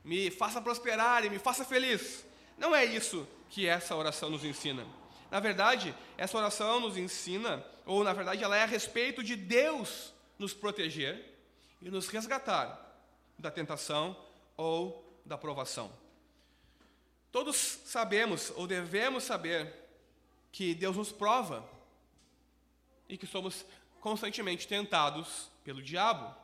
Me 0.02 0.32
faça 0.32 0.62
prosperar 0.62 1.26
e 1.26 1.30
me 1.30 1.40
faça 1.40 1.66
feliz. 1.66 2.26
Não 2.58 2.74
é 2.74 2.86
isso 2.86 3.28
que 3.50 3.68
essa 3.68 3.98
oração 3.98 4.30
nos 4.30 4.46
ensina. 4.46 4.88
Na 5.30 5.40
verdade, 5.40 5.96
essa 6.18 6.38
oração 6.38 6.82
nos 6.82 6.98
ensina, 6.98 7.66
ou 7.86 8.04
na 8.04 8.14
verdade 8.14 8.44
ela 8.44 8.56
é 8.56 8.64
a 8.64 8.68
respeito 8.68 9.24
de 9.24 9.36
Deus 9.36 10.14
nos 10.38 10.54
proteger 10.54 11.38
e 11.82 11.90
nos 11.90 12.08
resgatar 12.08 12.80
da 13.38 13.50
tentação 13.50 14.16
ou 14.56 15.20
da 15.26 15.38
provação. 15.38 15.92
Todos 17.32 17.56
sabemos, 17.86 18.52
ou 18.56 18.68
devemos 18.68 19.24
saber, 19.24 19.74
que 20.52 20.76
Deus 20.76 20.98
nos 20.98 21.12
prova 21.12 21.68
e 23.08 23.18
que 23.18 23.26
somos 23.26 23.66
constantemente 24.02 24.68
tentados 24.68 25.50
pelo 25.64 25.82
diabo. 25.82 26.36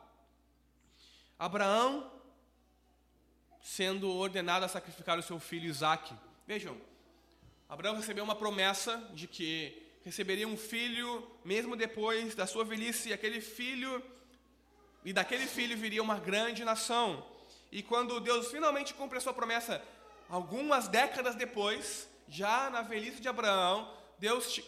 Abraão, 1.38 2.10
sendo 3.60 4.10
ordenado 4.10 4.64
a 4.64 4.68
sacrificar 4.68 5.18
o 5.18 5.22
seu 5.22 5.38
filho 5.38 5.68
Isaque. 5.68 6.14
Vejam, 6.46 6.80
Abraão 7.68 7.96
recebeu 7.96 8.24
uma 8.24 8.34
promessa 8.34 8.96
de 9.12 9.26
que 9.26 9.87
receberia 10.08 10.48
um 10.48 10.56
filho 10.56 11.30
mesmo 11.44 11.76
depois 11.76 12.34
da 12.34 12.46
sua 12.46 12.64
velhice, 12.64 13.12
aquele 13.12 13.42
filho 13.42 14.02
e 15.04 15.12
daquele 15.12 15.46
filho 15.46 15.76
viria 15.76 16.02
uma 16.02 16.18
grande 16.18 16.64
nação. 16.64 17.26
E 17.70 17.82
quando 17.82 18.18
Deus 18.18 18.50
finalmente 18.50 18.94
cumpre 18.94 19.18
a 19.18 19.20
sua 19.20 19.34
promessa, 19.34 19.82
algumas 20.30 20.88
décadas 20.88 21.34
depois, 21.34 22.08
já 22.26 22.70
na 22.70 22.80
velhice 22.80 23.20
de 23.20 23.28
Abraão, 23.28 23.94
Deus 24.18 24.50
te... 24.50 24.64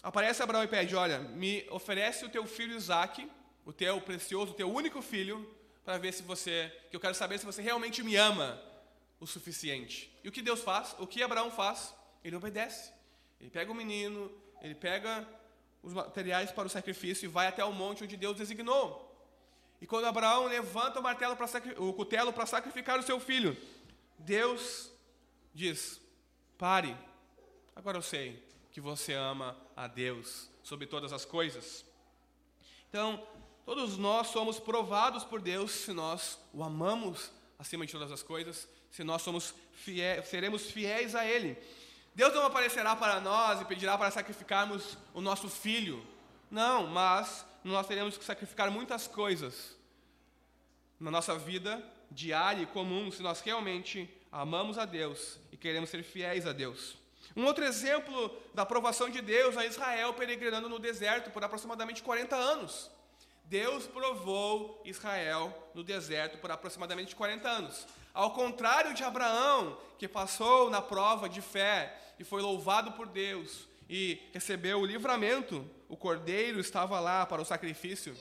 aparece 0.00 0.40
a 0.40 0.44
Abraão 0.44 0.62
e 0.62 0.68
pede: 0.68 0.94
Olha, 0.94 1.18
me 1.18 1.66
oferece 1.70 2.24
o 2.24 2.28
teu 2.28 2.46
filho 2.46 2.76
Isaque, 2.76 3.28
o 3.66 3.72
teu 3.72 4.00
precioso, 4.00 4.52
o 4.52 4.54
teu 4.54 4.72
único 4.72 5.02
filho, 5.02 5.44
para 5.84 5.98
ver 5.98 6.12
se 6.12 6.22
você, 6.22 6.72
que 6.88 6.94
eu 6.94 7.00
quero 7.00 7.16
saber 7.16 7.38
se 7.38 7.44
você 7.44 7.60
realmente 7.60 8.00
me 8.00 8.14
ama 8.14 8.62
o 9.18 9.26
suficiente. 9.26 10.16
E 10.22 10.28
o 10.28 10.32
que 10.32 10.40
Deus 10.40 10.60
faz? 10.60 10.94
O 11.00 11.06
que 11.06 11.20
Abraão 11.20 11.50
faz? 11.50 11.92
Ele 12.22 12.36
obedece. 12.36 12.92
Ele 13.40 13.50
pega 13.50 13.72
o 13.72 13.74
menino, 13.74 14.30
ele 14.64 14.74
pega 14.74 15.28
os 15.82 15.92
materiais 15.92 16.50
para 16.50 16.66
o 16.66 16.70
sacrifício 16.70 17.26
e 17.26 17.28
vai 17.28 17.46
até 17.46 17.62
o 17.62 17.70
monte 17.70 18.02
onde 18.02 18.16
Deus 18.16 18.38
designou. 18.38 19.14
E 19.78 19.86
quando 19.86 20.06
Abraão 20.06 20.46
levanta 20.46 20.98
o 20.98 21.02
martelo 21.02 21.36
para 21.36 21.46
o 21.76 21.92
cutelo 21.92 22.32
para 22.32 22.46
sacrificar 22.46 22.98
o 22.98 23.02
seu 23.02 23.20
filho, 23.20 23.54
Deus 24.18 24.90
diz: 25.52 26.00
"Pare. 26.56 26.96
Agora 27.76 27.98
eu 27.98 28.02
sei 28.02 28.42
que 28.72 28.80
você 28.80 29.12
ama 29.12 29.54
a 29.76 29.86
Deus 29.86 30.48
sobre 30.62 30.86
todas 30.86 31.12
as 31.12 31.26
coisas." 31.26 31.84
Então, 32.88 33.22
todos 33.66 33.98
nós 33.98 34.28
somos 34.28 34.58
provados 34.58 35.24
por 35.24 35.42
Deus 35.42 35.72
se 35.72 35.92
nós 35.92 36.38
o 36.54 36.64
amamos 36.64 37.30
acima 37.58 37.84
de 37.84 37.92
todas 37.92 38.10
as 38.10 38.22
coisas, 38.22 38.66
se 38.90 39.04
nós 39.04 39.20
somos 39.20 39.54
fiéis, 39.72 40.26
seremos 40.26 40.70
fiéis 40.70 41.14
a 41.14 41.26
ele. 41.26 41.58
Deus 42.14 42.32
não 42.32 42.46
aparecerá 42.46 42.94
para 42.94 43.20
nós 43.20 43.60
e 43.60 43.64
pedirá 43.64 43.98
para 43.98 44.10
sacrificarmos 44.10 44.96
o 45.12 45.20
nosso 45.20 45.48
filho. 45.48 46.06
Não, 46.50 46.86
mas 46.86 47.44
nós 47.64 47.86
teremos 47.86 48.16
que 48.16 48.24
sacrificar 48.24 48.70
muitas 48.70 49.08
coisas 49.08 49.76
na 51.00 51.10
nossa 51.10 51.36
vida 51.36 51.82
diária 52.10 52.62
e 52.62 52.66
comum 52.66 53.10
se 53.10 53.22
nós 53.22 53.40
realmente 53.40 54.08
amamos 54.30 54.78
a 54.78 54.84
Deus 54.84 55.38
e 55.50 55.56
queremos 55.56 55.90
ser 55.90 56.02
fiéis 56.04 56.46
a 56.46 56.52
Deus. 56.52 56.96
Um 57.34 57.44
outro 57.46 57.64
exemplo 57.64 58.30
da 58.52 58.62
aprovação 58.62 59.10
de 59.10 59.20
Deus 59.20 59.56
é 59.56 59.66
Israel 59.66 60.14
peregrinando 60.14 60.68
no 60.68 60.78
deserto 60.78 61.30
por 61.30 61.42
aproximadamente 61.42 62.02
40 62.02 62.36
anos. 62.36 62.90
Deus 63.44 63.86
provou 63.86 64.80
Israel 64.84 65.70
no 65.74 65.84
deserto 65.84 66.38
por 66.38 66.50
aproximadamente 66.50 67.14
40 67.14 67.48
anos. 67.48 67.86
Ao 68.12 68.32
contrário 68.32 68.94
de 68.94 69.02
Abraão, 69.02 69.78
que 69.98 70.08
passou 70.08 70.70
na 70.70 70.80
prova 70.80 71.28
de 71.28 71.42
fé 71.42 71.94
e 72.18 72.24
foi 72.24 72.40
louvado 72.40 72.92
por 72.92 73.06
Deus 73.06 73.68
e 73.88 74.20
recebeu 74.32 74.80
o 74.80 74.86
livramento, 74.86 75.68
o 75.88 75.96
cordeiro 75.96 76.58
estava 76.58 76.98
lá 77.00 77.26
para 77.26 77.42
o 77.42 77.44
sacrifício. 77.44 78.16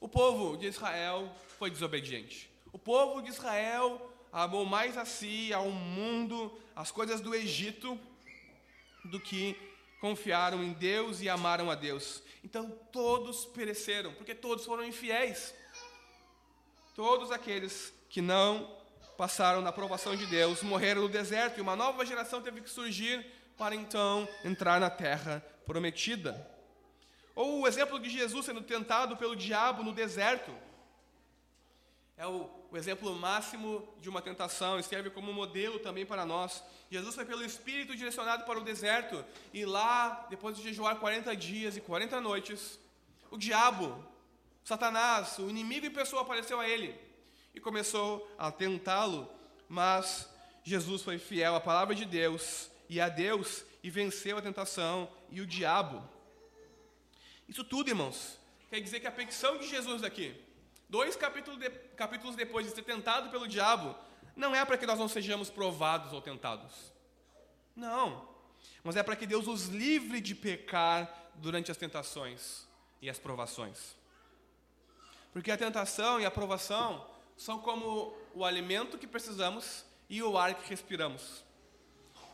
O 0.00 0.08
povo 0.08 0.56
de 0.56 0.66
Israel 0.66 1.34
foi 1.58 1.70
desobediente. 1.70 2.50
O 2.72 2.78
povo 2.78 3.22
de 3.22 3.30
Israel 3.30 4.10
amou 4.32 4.64
mais 4.64 4.96
a 4.96 5.04
si, 5.04 5.52
ao 5.52 5.70
mundo, 5.70 6.52
as 6.76 6.90
coisas 6.90 7.20
do 7.20 7.34
Egito, 7.34 7.98
do 9.04 9.18
que 9.20 9.56
confiaram 10.00 10.62
em 10.62 10.72
Deus 10.72 11.22
e 11.22 11.28
amaram 11.28 11.70
a 11.70 11.74
Deus. 11.74 12.22
Então 12.44 12.70
todos 12.92 13.46
pereceram, 13.46 14.12
porque 14.12 14.34
todos 14.34 14.66
foram 14.66 14.84
infiéis. 14.84 15.54
Todos 16.94 17.32
aqueles 17.32 17.92
que 18.10 18.20
não 18.20 18.76
passaram 19.16 19.62
na 19.62 19.70
aprovação 19.70 20.14
de 20.14 20.26
Deus 20.26 20.62
morreram 20.62 21.02
no 21.02 21.08
deserto 21.08 21.58
e 21.58 21.62
uma 21.62 21.74
nova 21.74 22.04
geração 22.04 22.42
teve 22.42 22.60
que 22.60 22.68
surgir 22.68 23.24
para 23.56 23.74
então 23.74 24.28
entrar 24.44 24.78
na 24.78 24.90
terra 24.90 25.44
prometida. 25.64 26.48
Ou 27.34 27.62
o 27.62 27.66
exemplo 27.66 27.98
de 27.98 28.10
Jesus 28.10 28.44
sendo 28.44 28.60
tentado 28.60 29.16
pelo 29.16 29.34
diabo 29.34 29.82
no 29.82 29.92
deserto. 29.92 30.54
É 32.16 32.26
o, 32.26 32.48
o 32.70 32.76
exemplo 32.76 33.12
máximo 33.14 33.86
de 34.00 34.08
uma 34.08 34.22
tentação, 34.22 34.80
serve 34.82 35.10
como 35.10 35.32
modelo 35.32 35.80
também 35.80 36.06
para 36.06 36.24
nós. 36.24 36.62
Jesus 36.88 37.14
foi 37.14 37.24
pelo 37.24 37.44
Espírito 37.44 37.96
direcionado 37.96 38.44
para 38.44 38.58
o 38.58 38.62
deserto, 38.62 39.24
e 39.52 39.64
lá, 39.64 40.26
depois 40.30 40.56
de 40.56 40.62
jejuar 40.62 40.96
40 40.96 41.34
dias 41.34 41.76
e 41.76 41.80
40 41.80 42.20
noites, 42.20 42.78
o 43.30 43.36
diabo, 43.36 44.04
Satanás, 44.64 45.38
o 45.38 45.50
inimigo 45.50 45.86
em 45.86 45.90
pessoa, 45.90 46.22
apareceu 46.22 46.60
a 46.60 46.68
ele 46.68 46.94
e 47.52 47.60
começou 47.60 48.28
a 48.38 48.50
tentá-lo, 48.50 49.28
mas 49.68 50.28
Jesus 50.62 51.02
foi 51.02 51.18
fiel 51.18 51.56
à 51.56 51.60
palavra 51.60 51.94
de 51.94 52.04
Deus 52.04 52.70
e 52.88 53.00
a 53.00 53.08
Deus 53.08 53.64
e 53.82 53.90
venceu 53.90 54.38
a 54.38 54.42
tentação 54.42 55.10
e 55.30 55.40
o 55.40 55.46
diabo. 55.46 56.08
Isso 57.48 57.64
tudo, 57.64 57.88
irmãos, 57.88 58.38
quer 58.70 58.80
dizer 58.80 59.00
que 59.00 59.06
a 59.06 59.12
petição 59.12 59.58
de 59.58 59.68
Jesus 59.68 60.02
aqui 60.04 60.43
dois 60.88 61.16
capítulos, 61.16 61.58
de, 61.58 61.70
capítulos 61.96 62.36
depois 62.36 62.66
de 62.66 62.72
ser 62.72 62.82
tentado 62.82 63.30
pelo 63.30 63.48
diabo, 63.48 63.94
não 64.36 64.54
é 64.54 64.64
para 64.64 64.76
que 64.76 64.86
nós 64.86 64.98
não 64.98 65.08
sejamos 65.08 65.50
provados 65.50 66.12
ou 66.12 66.20
tentados. 66.20 66.92
Não. 67.74 68.28
Mas 68.82 68.96
é 68.96 69.02
para 69.02 69.16
que 69.16 69.26
Deus 69.26 69.46
nos 69.46 69.66
livre 69.66 70.20
de 70.20 70.34
pecar 70.34 71.30
durante 71.36 71.70
as 71.70 71.76
tentações 71.76 72.66
e 73.00 73.08
as 73.08 73.18
provações. 73.18 73.96
Porque 75.32 75.50
a 75.50 75.56
tentação 75.56 76.20
e 76.20 76.24
a 76.24 76.30
provação 76.30 77.06
são 77.36 77.58
como 77.58 78.16
o 78.34 78.44
alimento 78.44 78.98
que 78.98 79.06
precisamos 79.06 79.84
e 80.08 80.22
o 80.22 80.38
ar 80.38 80.54
que 80.54 80.68
respiramos. 80.68 81.44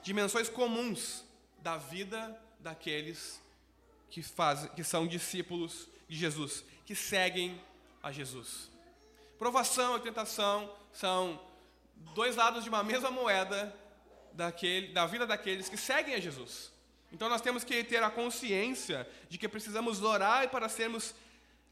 Dimensões 0.02 0.48
comuns 0.48 1.24
da 1.58 1.76
vida 1.76 2.38
daqueles 2.58 3.40
que, 4.10 4.22
que 4.74 4.84
são 4.84 5.06
discípulos 5.06 5.88
de 6.08 6.16
Jesus, 6.16 6.64
que 6.84 6.94
seguem 6.94 7.60
a 8.02 8.10
Jesus. 8.10 8.70
Provação 9.38 9.96
e 9.96 10.00
tentação 10.00 10.70
são 10.92 11.40
dois 12.14 12.36
lados 12.36 12.62
de 12.64 12.68
uma 12.68 12.82
mesma 12.82 13.10
moeda 13.10 13.74
daquele, 14.32 14.88
da 14.88 15.06
vida 15.06 15.26
daqueles 15.26 15.68
que 15.68 15.76
seguem 15.76 16.14
a 16.14 16.20
Jesus. 16.20 16.72
Então 17.12 17.28
nós 17.28 17.40
temos 17.40 17.64
que 17.64 17.82
ter 17.82 18.02
a 18.02 18.10
consciência 18.10 19.08
de 19.28 19.38
que 19.38 19.48
precisamos 19.48 20.02
orar 20.02 20.48
para 20.48 20.68
sermos 20.68 21.14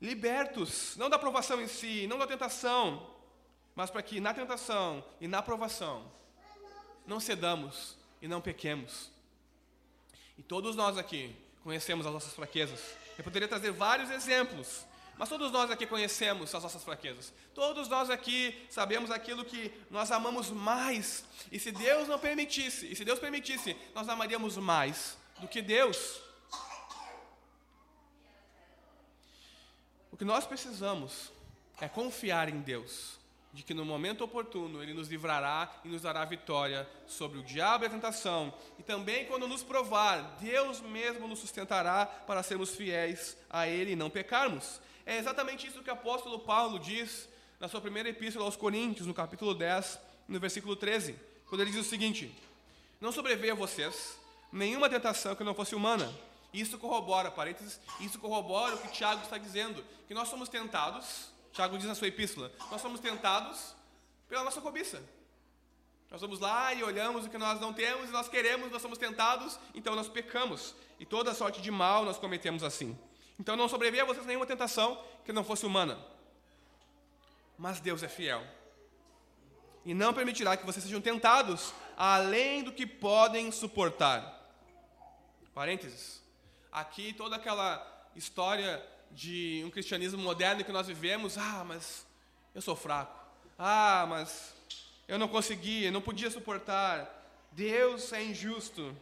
libertos, 0.00 0.97
não 0.97 1.08
da 1.08 1.18
provação 1.18 1.61
em 1.61 1.68
si, 1.68 2.06
não 2.06 2.18
da 2.18 2.26
tentação, 2.26 3.08
mas 3.75 3.90
para 3.90 4.02
que 4.02 4.20
na 4.20 4.35
tentação 4.35 5.04
e 5.20 5.28
na 5.28 5.42
provação 5.42 6.11
não 7.06 7.20
cedamos 7.20 7.97
e 8.20 8.28
não 8.28 8.40
pequemos. 8.40 9.11
E 10.37 10.42
todos 10.42 10.76
nós 10.76 10.99
aqui 10.99 11.35
conhecemos 11.62 12.06
as 12.06 12.12
nossas 12.12 12.35
fraquezas. 12.35 12.80
Eu 13.16 13.25
poderia 13.25 13.49
trazer 13.49 13.73
vários 13.73 14.11
exemplos 14.11 14.85
mas 15.18 15.28
todos 15.28 15.50
nós 15.50 15.68
aqui 15.68 15.84
conhecemos 15.84 16.54
as 16.54 16.62
nossas 16.62 16.84
fraquezas. 16.84 17.32
Todos 17.52 17.88
nós 17.88 18.08
aqui 18.08 18.66
sabemos 18.70 19.10
aquilo 19.10 19.44
que 19.44 19.72
nós 19.90 20.12
amamos 20.12 20.48
mais. 20.48 21.25
E 21.50 21.58
se 21.58 21.72
Deus 21.72 22.06
não 22.06 22.18
permitisse, 22.20 22.87
e 22.90 22.94
se 22.94 23.04
Deus 23.04 23.18
permitisse, 23.18 23.76
nós 23.94 24.08
amaríamos 24.08 24.56
mais 24.56 25.18
do 25.40 25.48
que 25.48 25.60
Deus. 25.60 26.20
O 30.12 30.16
que 30.16 30.25
nós 30.25 30.46
precisamos 30.46 31.32
é 31.80 31.88
confiar 31.88 32.48
em 32.48 32.60
Deus, 32.60 33.18
de 33.52 33.64
que 33.64 33.75
no 33.75 33.84
momento 33.84 34.22
oportuno 34.22 34.80
Ele 34.82 34.94
nos 34.94 35.08
livrará 35.08 35.80
e 35.84 35.88
nos 35.88 36.02
dará 36.02 36.25
vitória 36.25 36.88
sobre 37.08 37.38
o 37.38 37.42
diabo 37.42 37.84
e 37.84 37.87
a 37.88 37.90
tentação. 37.90 38.54
E 38.78 38.84
também 38.84 39.26
quando 39.26 39.48
nos 39.48 39.64
provar, 39.64 40.37
Deus 40.40 40.80
mesmo 40.80 41.26
nos 41.26 41.40
sustentará 41.40 42.06
para 42.06 42.42
sermos 42.44 42.76
fiéis 42.76 43.37
a 43.50 43.66
Ele 43.66 43.92
e 43.92 43.96
não 43.96 44.10
pecarmos. 44.10 44.80
É 45.08 45.16
exatamente 45.16 45.66
isso 45.66 45.82
que 45.82 45.88
o 45.88 45.92
apóstolo 45.94 46.38
Paulo 46.38 46.78
diz 46.78 47.30
na 47.58 47.66
sua 47.66 47.80
primeira 47.80 48.10
epístola 48.10 48.44
aos 48.44 48.56
Coríntios, 48.56 49.06
no 49.06 49.14
capítulo 49.14 49.54
10, 49.54 49.98
no 50.28 50.38
versículo 50.38 50.76
13, 50.76 51.18
quando 51.46 51.62
ele 51.62 51.70
diz 51.70 51.80
o 51.80 51.88
seguinte: 51.88 52.30
Não 53.00 53.10
sobreveio 53.10 53.54
a 53.54 53.56
vocês 53.56 54.18
nenhuma 54.52 54.86
tentação 54.86 55.34
que 55.34 55.42
não 55.42 55.54
fosse 55.54 55.74
humana. 55.74 56.14
Isso 56.52 56.76
corrobora, 56.76 57.30
parênteses, 57.30 57.80
isso 58.00 58.18
corrobora 58.18 58.74
o 58.74 58.78
que 58.82 58.88
Tiago 58.88 59.22
está 59.22 59.38
dizendo, 59.38 59.82
que 60.06 60.12
nós 60.12 60.28
somos 60.28 60.50
tentados, 60.50 61.30
Tiago 61.54 61.78
diz 61.78 61.86
na 61.86 61.94
sua 61.94 62.08
epístola, 62.08 62.52
nós 62.70 62.82
somos 62.82 63.00
tentados 63.00 63.74
pela 64.28 64.44
nossa 64.44 64.60
cobiça. 64.60 65.02
Nós 66.10 66.20
vamos 66.20 66.38
lá 66.38 66.74
e 66.74 66.84
olhamos 66.84 67.24
o 67.24 67.30
que 67.30 67.38
nós 67.38 67.58
não 67.58 67.72
temos 67.72 68.10
e 68.10 68.12
nós 68.12 68.28
queremos, 68.28 68.70
nós 68.70 68.82
somos 68.82 68.98
tentados, 68.98 69.58
então 69.74 69.96
nós 69.96 70.06
pecamos. 70.06 70.74
E 71.00 71.06
toda 71.06 71.32
sorte 71.32 71.62
de 71.62 71.70
mal 71.70 72.04
nós 72.04 72.18
cometemos 72.18 72.62
assim. 72.62 72.94
Então 73.38 73.57
não 73.57 73.68
sobreveio 73.68 74.02
a 74.02 74.07
vocês 74.07 74.26
nenhuma 74.26 74.47
tentação 74.47 75.02
que 75.25 75.33
não 75.33 75.45
fosse 75.45 75.64
humana. 75.64 75.99
Mas 77.57 77.80
Deus 77.80 78.02
é 78.02 78.09
fiel. 78.09 78.45
E 79.85 79.95
não 79.95 80.12
permitirá 80.12 80.57
que 80.57 80.66
vocês 80.66 80.85
sejam 80.85 81.00
tentados 81.00 81.73
além 81.97 82.62
do 82.62 82.73
que 82.73 82.87
podem 82.87 83.50
suportar. 83.52 84.35
Parênteses. 85.54 86.23
Aqui 86.71 87.12
toda 87.12 87.37
aquela 87.37 87.85
história 88.14 88.85
de 89.11 89.62
um 89.64 89.71
cristianismo 89.71 90.21
moderno 90.21 90.64
que 90.64 90.73
nós 90.73 90.87
vivemos, 90.87 91.38
ah, 91.38 91.64
mas 91.64 92.07
eu 92.54 92.61
sou 92.61 92.76
fraco. 92.76 93.16
Ah, 93.59 94.04
mas 94.09 94.54
eu 95.07 95.18
não 95.18 95.28
consegui, 95.28 95.90
não 95.90 96.02
podia 96.02 96.30
suportar. 96.30 97.09
Deus 97.52 98.12
é 98.12 98.23
injusto. 98.23 98.95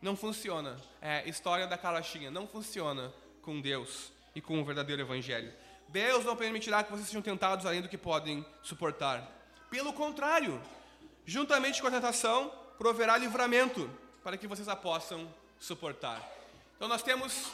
Não 0.00 0.16
funciona. 0.16 0.80
É 1.00 1.28
história 1.28 1.66
da 1.66 1.76
carochinha, 1.76 2.30
não 2.30 2.46
funciona 2.46 3.12
com 3.42 3.60
Deus 3.60 4.12
e 4.34 4.40
com 4.40 4.60
o 4.60 4.64
verdadeiro 4.64 5.02
Evangelho. 5.02 5.52
Deus 5.88 6.24
não 6.24 6.34
permitirá 6.34 6.82
que 6.82 6.90
vocês 6.90 7.06
sejam 7.06 7.20
tentados 7.20 7.66
além 7.66 7.82
do 7.82 7.88
que 7.88 7.98
podem 7.98 8.46
suportar. 8.62 9.30
Pelo 9.68 9.92
contrário, 9.92 10.62
juntamente 11.26 11.82
com 11.82 11.88
a 11.88 11.90
tentação, 11.90 12.50
proverá 12.78 13.18
livramento 13.18 13.90
para 14.22 14.36
que 14.36 14.46
vocês 14.46 14.68
a 14.68 14.76
possam 14.76 15.32
suportar. 15.58 16.20
Então 16.76 16.88
nós 16.88 17.02
temos 17.02 17.50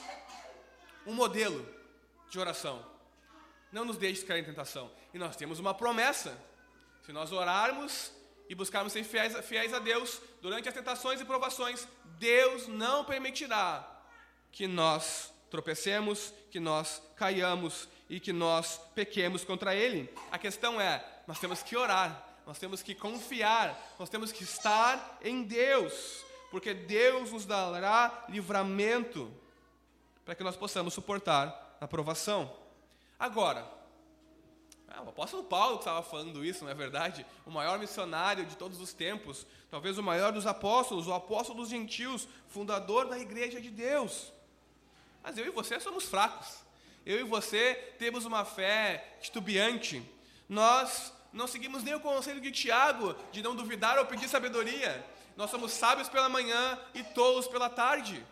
um 1.06 1.12
modelo 1.12 1.66
de 2.30 2.38
oração. 2.38 2.84
Não 3.72 3.84
nos 3.84 3.96
deixe 3.96 4.24
cair 4.24 4.40
em 4.40 4.44
tentação. 4.44 4.90
E 5.12 5.18
nós 5.18 5.36
temos 5.36 5.58
uma 5.58 5.74
promessa. 5.74 6.38
Se 7.02 7.12
nós 7.12 7.32
orarmos 7.32 8.12
e 8.48 8.54
buscarmos 8.54 8.92
ser 8.92 9.04
fiéis, 9.04 9.36
fiéis 9.46 9.74
a 9.74 9.78
Deus 9.78 10.20
durante 10.40 10.68
as 10.68 10.74
tentações 10.74 11.20
e 11.20 11.24
provações, 11.24 11.86
Deus 12.18 12.66
não 12.68 13.04
permitirá 13.04 13.86
que 14.52 14.66
nós 14.66 15.32
tropecemos, 15.50 16.32
que 16.50 16.60
nós 16.60 17.02
caiamos 17.16 17.88
e 18.08 18.18
que 18.20 18.32
nós 18.32 18.80
pequemos 18.94 19.44
contra 19.44 19.74
Ele. 19.74 20.08
A 20.30 20.38
questão 20.38 20.80
é: 20.80 21.04
nós 21.26 21.38
temos 21.38 21.62
que 21.62 21.76
orar, 21.76 22.26
nós 22.46 22.58
temos 22.58 22.82
que 22.82 22.94
confiar, 22.94 23.94
nós 23.98 24.08
temos 24.08 24.32
que 24.32 24.42
estar 24.44 25.18
em 25.22 25.42
Deus, 25.42 26.24
porque 26.50 26.72
Deus 26.72 27.32
nos 27.32 27.44
dará 27.44 28.24
livramento 28.28 29.30
para 30.24 30.34
que 30.34 30.44
nós 30.44 30.56
possamos 30.56 30.94
suportar 30.94 31.76
a 31.80 31.86
provação. 31.88 32.54
Agora, 33.18 33.66
é, 34.94 35.00
o 35.00 35.08
apóstolo 35.08 35.44
Paulo 35.44 35.76
que 35.76 35.82
estava 35.82 36.02
falando 36.02 36.44
isso, 36.44 36.64
não 36.64 36.70
é 36.70 36.74
verdade? 36.74 37.26
O 37.44 37.50
maior 37.50 37.78
missionário 37.78 38.46
de 38.46 38.56
todos 38.56 38.80
os 38.80 38.92
tempos, 38.92 39.46
talvez 39.70 39.98
o 39.98 40.02
maior 40.02 40.32
dos 40.32 40.46
apóstolos, 40.46 41.06
o 41.06 41.12
apóstolo 41.12 41.60
dos 41.60 41.68
gentios, 41.68 42.26
fundador 42.48 43.06
da 43.06 43.18
igreja 43.18 43.60
de 43.60 43.70
Deus. 43.70 44.32
Mas 45.22 45.36
eu 45.36 45.46
e 45.46 45.50
você 45.50 45.78
somos 45.80 46.04
fracos. 46.04 46.58
Eu 47.04 47.20
e 47.20 47.24
você 47.24 47.74
temos 47.98 48.24
uma 48.24 48.44
fé 48.44 49.16
titubeante. 49.20 50.02
Nós 50.48 51.12
não 51.32 51.46
seguimos 51.46 51.82
nem 51.82 51.94
o 51.94 52.00
conselho 52.00 52.40
de 52.40 52.50
Tiago 52.50 53.14
de 53.32 53.42
não 53.42 53.54
duvidar 53.54 53.98
ou 53.98 54.06
pedir 54.06 54.28
sabedoria. 54.28 55.04
Nós 55.36 55.50
somos 55.50 55.72
sábios 55.72 56.08
pela 56.08 56.28
manhã 56.28 56.78
e 56.94 57.02
tolos 57.02 57.46
pela 57.46 57.70
tarde. 57.70 58.24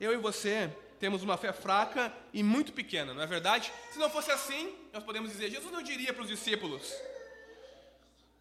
Eu 0.00 0.12
e 0.12 0.16
você 0.16 0.70
temos 1.00 1.22
uma 1.22 1.36
fé 1.36 1.52
fraca 1.52 2.12
e 2.32 2.42
muito 2.42 2.72
pequena, 2.72 3.12
não 3.12 3.22
é 3.22 3.26
verdade? 3.26 3.72
Se 3.90 3.98
não 3.98 4.08
fosse 4.08 4.30
assim, 4.30 4.74
nós 4.92 5.02
podemos 5.02 5.30
dizer: 5.30 5.50
Jesus 5.50 5.72
não 5.72 5.82
diria 5.82 6.12
para 6.12 6.22
os 6.22 6.28
discípulos 6.28 6.94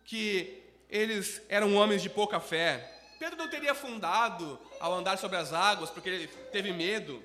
que 0.06 0.62
eles 0.89 1.42
eram 1.50 1.75
homens 1.75 2.01
de 2.01 2.10
pouca 2.10 2.39
fé. 2.39 2.93
Pedro 3.24 3.38
não 3.38 3.48
teria 3.48 3.72
afundado 3.72 4.60
ao 4.82 4.94
andar 4.94 5.18
sobre 5.18 5.38
as 5.38 5.53
águas 5.53 5.89
porque 5.89 6.10
ele 6.10 6.27
teve 6.51 6.74
medo. 6.74 7.24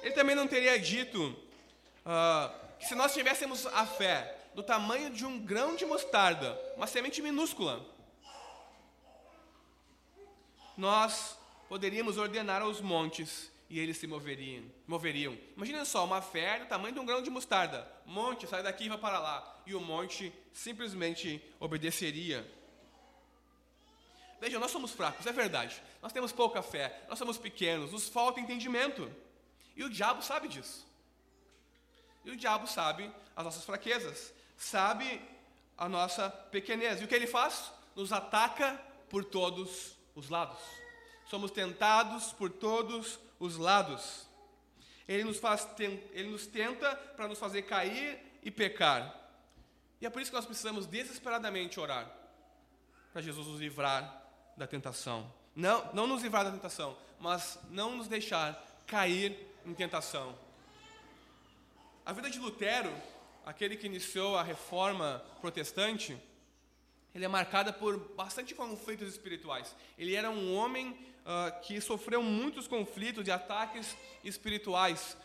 Ele 0.00 0.14
também 0.14 0.36
não 0.36 0.46
teria 0.46 0.78
dito 0.78 1.20
uh, 2.04 2.76
que 2.78 2.86
se 2.86 2.94
nós 2.94 3.12
tivéssemos 3.12 3.66
a 3.66 3.84
fé 3.84 4.38
do 4.54 4.62
tamanho 4.62 5.10
de 5.10 5.26
um 5.26 5.40
grão 5.40 5.74
de 5.74 5.84
mostarda, 5.84 6.56
uma 6.76 6.86
semente 6.86 7.20
minúscula, 7.20 7.84
nós 10.76 11.36
poderíamos 11.68 12.18
ordenar 12.18 12.62
aos 12.62 12.80
montes 12.80 13.50
e 13.68 13.80
eles 13.80 13.96
se 13.96 14.06
moveriam. 14.06 14.62
moveriam. 14.86 15.36
Imagina 15.56 15.84
só, 15.84 16.04
uma 16.04 16.22
fé 16.22 16.60
do 16.60 16.66
tamanho 16.66 16.94
de 16.94 17.00
um 17.00 17.04
grão 17.04 17.20
de 17.20 17.30
mostarda. 17.30 17.90
Monte, 18.06 18.46
sai 18.46 18.62
daqui 18.62 18.84
e 18.84 18.88
vai 18.88 18.98
para 18.98 19.18
lá. 19.18 19.60
E 19.66 19.74
o 19.74 19.80
monte 19.80 20.32
simplesmente 20.52 21.42
obedeceria. 21.58 22.48
Veja, 24.40 24.58
nós 24.58 24.70
somos 24.70 24.92
fracos, 24.92 25.26
é 25.26 25.32
verdade. 25.32 25.82
Nós 26.02 26.12
temos 26.12 26.32
pouca 26.32 26.62
fé, 26.62 27.04
nós 27.08 27.18
somos 27.18 27.38
pequenos, 27.38 27.92
nos 27.92 28.08
falta 28.08 28.40
entendimento. 28.40 29.10
E 29.74 29.84
o 29.84 29.90
diabo 29.90 30.22
sabe 30.22 30.48
disso. 30.48 30.86
E 32.24 32.30
o 32.30 32.36
diabo 32.36 32.66
sabe 32.66 33.10
as 33.34 33.44
nossas 33.44 33.64
fraquezas, 33.64 34.32
sabe 34.56 35.20
a 35.76 35.88
nossa 35.88 36.28
pequenez. 36.28 37.00
E 37.00 37.04
o 37.04 37.08
que 37.08 37.14
ele 37.14 37.26
faz? 37.26 37.72
Nos 37.94 38.12
ataca 38.12 38.80
por 39.08 39.24
todos 39.24 39.96
os 40.14 40.28
lados. 40.28 40.58
Somos 41.30 41.50
tentados 41.50 42.32
por 42.32 42.50
todos 42.50 43.18
os 43.38 43.56
lados. 43.56 44.26
Ele 45.08 45.24
nos, 45.24 45.38
faz, 45.38 45.68
ele 45.78 46.30
nos 46.30 46.46
tenta 46.46 46.94
para 46.94 47.28
nos 47.28 47.38
fazer 47.38 47.62
cair 47.62 48.18
e 48.42 48.50
pecar. 48.50 49.14
E 50.00 50.06
é 50.06 50.10
por 50.10 50.20
isso 50.20 50.30
que 50.30 50.36
nós 50.36 50.46
precisamos 50.46 50.84
desesperadamente 50.86 51.78
orar 51.78 52.10
para 53.12 53.22
Jesus 53.22 53.46
nos 53.46 53.60
livrar 53.60 54.25
da 54.56 54.66
tentação. 54.66 55.32
Não, 55.54 55.92
não 55.92 56.06
nos 56.06 56.22
livrar 56.22 56.44
da 56.44 56.50
tentação, 56.50 56.96
mas 57.18 57.58
não 57.70 57.96
nos 57.96 58.08
deixar 58.08 58.62
cair 58.86 59.36
em 59.64 59.74
tentação. 59.74 60.36
A 62.04 62.12
vida 62.12 62.30
de 62.30 62.38
Lutero, 62.38 62.92
aquele 63.44 63.76
que 63.76 63.86
iniciou 63.86 64.36
a 64.36 64.42
reforma 64.42 65.24
protestante, 65.40 66.16
ele 67.14 67.24
é 67.24 67.28
marcada 67.28 67.72
por 67.72 67.98
bastante 68.14 68.54
conflitos 68.54 69.08
espirituais. 69.08 69.74
Ele 69.98 70.14
era 70.14 70.30
um 70.30 70.54
homem 70.54 70.90
uh, 70.90 71.60
que 71.62 71.80
sofreu 71.80 72.22
muitos 72.22 72.68
conflitos 72.68 73.26
e 73.26 73.30
ataques 73.30 73.96
espirituais. 74.22 75.16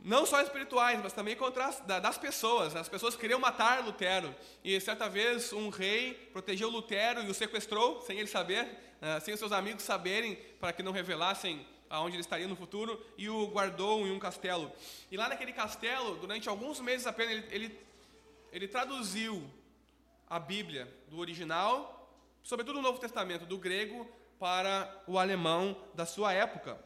Não 0.00 0.24
só 0.24 0.40
espirituais, 0.40 1.00
mas 1.02 1.12
também 1.12 1.34
contra 1.34 1.66
as, 1.66 1.80
das 1.80 2.16
pessoas. 2.16 2.76
As 2.76 2.88
pessoas 2.88 3.16
queriam 3.16 3.40
matar 3.40 3.84
Lutero. 3.84 4.34
E 4.62 4.80
certa 4.80 5.08
vez 5.08 5.52
um 5.52 5.68
rei 5.68 6.14
protegeu 6.32 6.68
Lutero 6.68 7.22
e 7.22 7.30
o 7.30 7.34
sequestrou, 7.34 8.00
sem 8.02 8.18
ele 8.18 8.28
saber, 8.28 8.64
uh, 8.64 9.20
sem 9.20 9.34
os 9.34 9.40
seus 9.40 9.52
amigos 9.52 9.82
saberem, 9.82 10.36
para 10.60 10.72
que 10.72 10.82
não 10.82 10.92
revelassem 10.92 11.66
aonde 11.90 12.16
ele 12.16 12.20
estaria 12.20 12.46
no 12.46 12.54
futuro, 12.54 13.02
e 13.16 13.28
o 13.28 13.46
guardou 13.48 14.06
em 14.06 14.12
um 14.12 14.18
castelo. 14.18 14.70
E 15.10 15.16
lá 15.16 15.28
naquele 15.28 15.52
castelo, 15.52 16.16
durante 16.16 16.48
alguns 16.48 16.80
meses 16.80 17.06
apenas, 17.06 17.32
ele, 17.32 17.46
ele, 17.50 17.78
ele 18.52 18.68
traduziu 18.68 19.42
a 20.28 20.38
Bíblia 20.38 20.92
do 21.08 21.18
original, 21.18 22.12
sobretudo 22.42 22.78
o 22.78 22.82
Novo 22.82 22.98
Testamento, 22.98 23.46
do 23.46 23.56
grego 23.56 24.06
para 24.38 25.02
o 25.06 25.18
alemão 25.18 25.76
da 25.94 26.06
sua 26.06 26.32
época. 26.32 26.78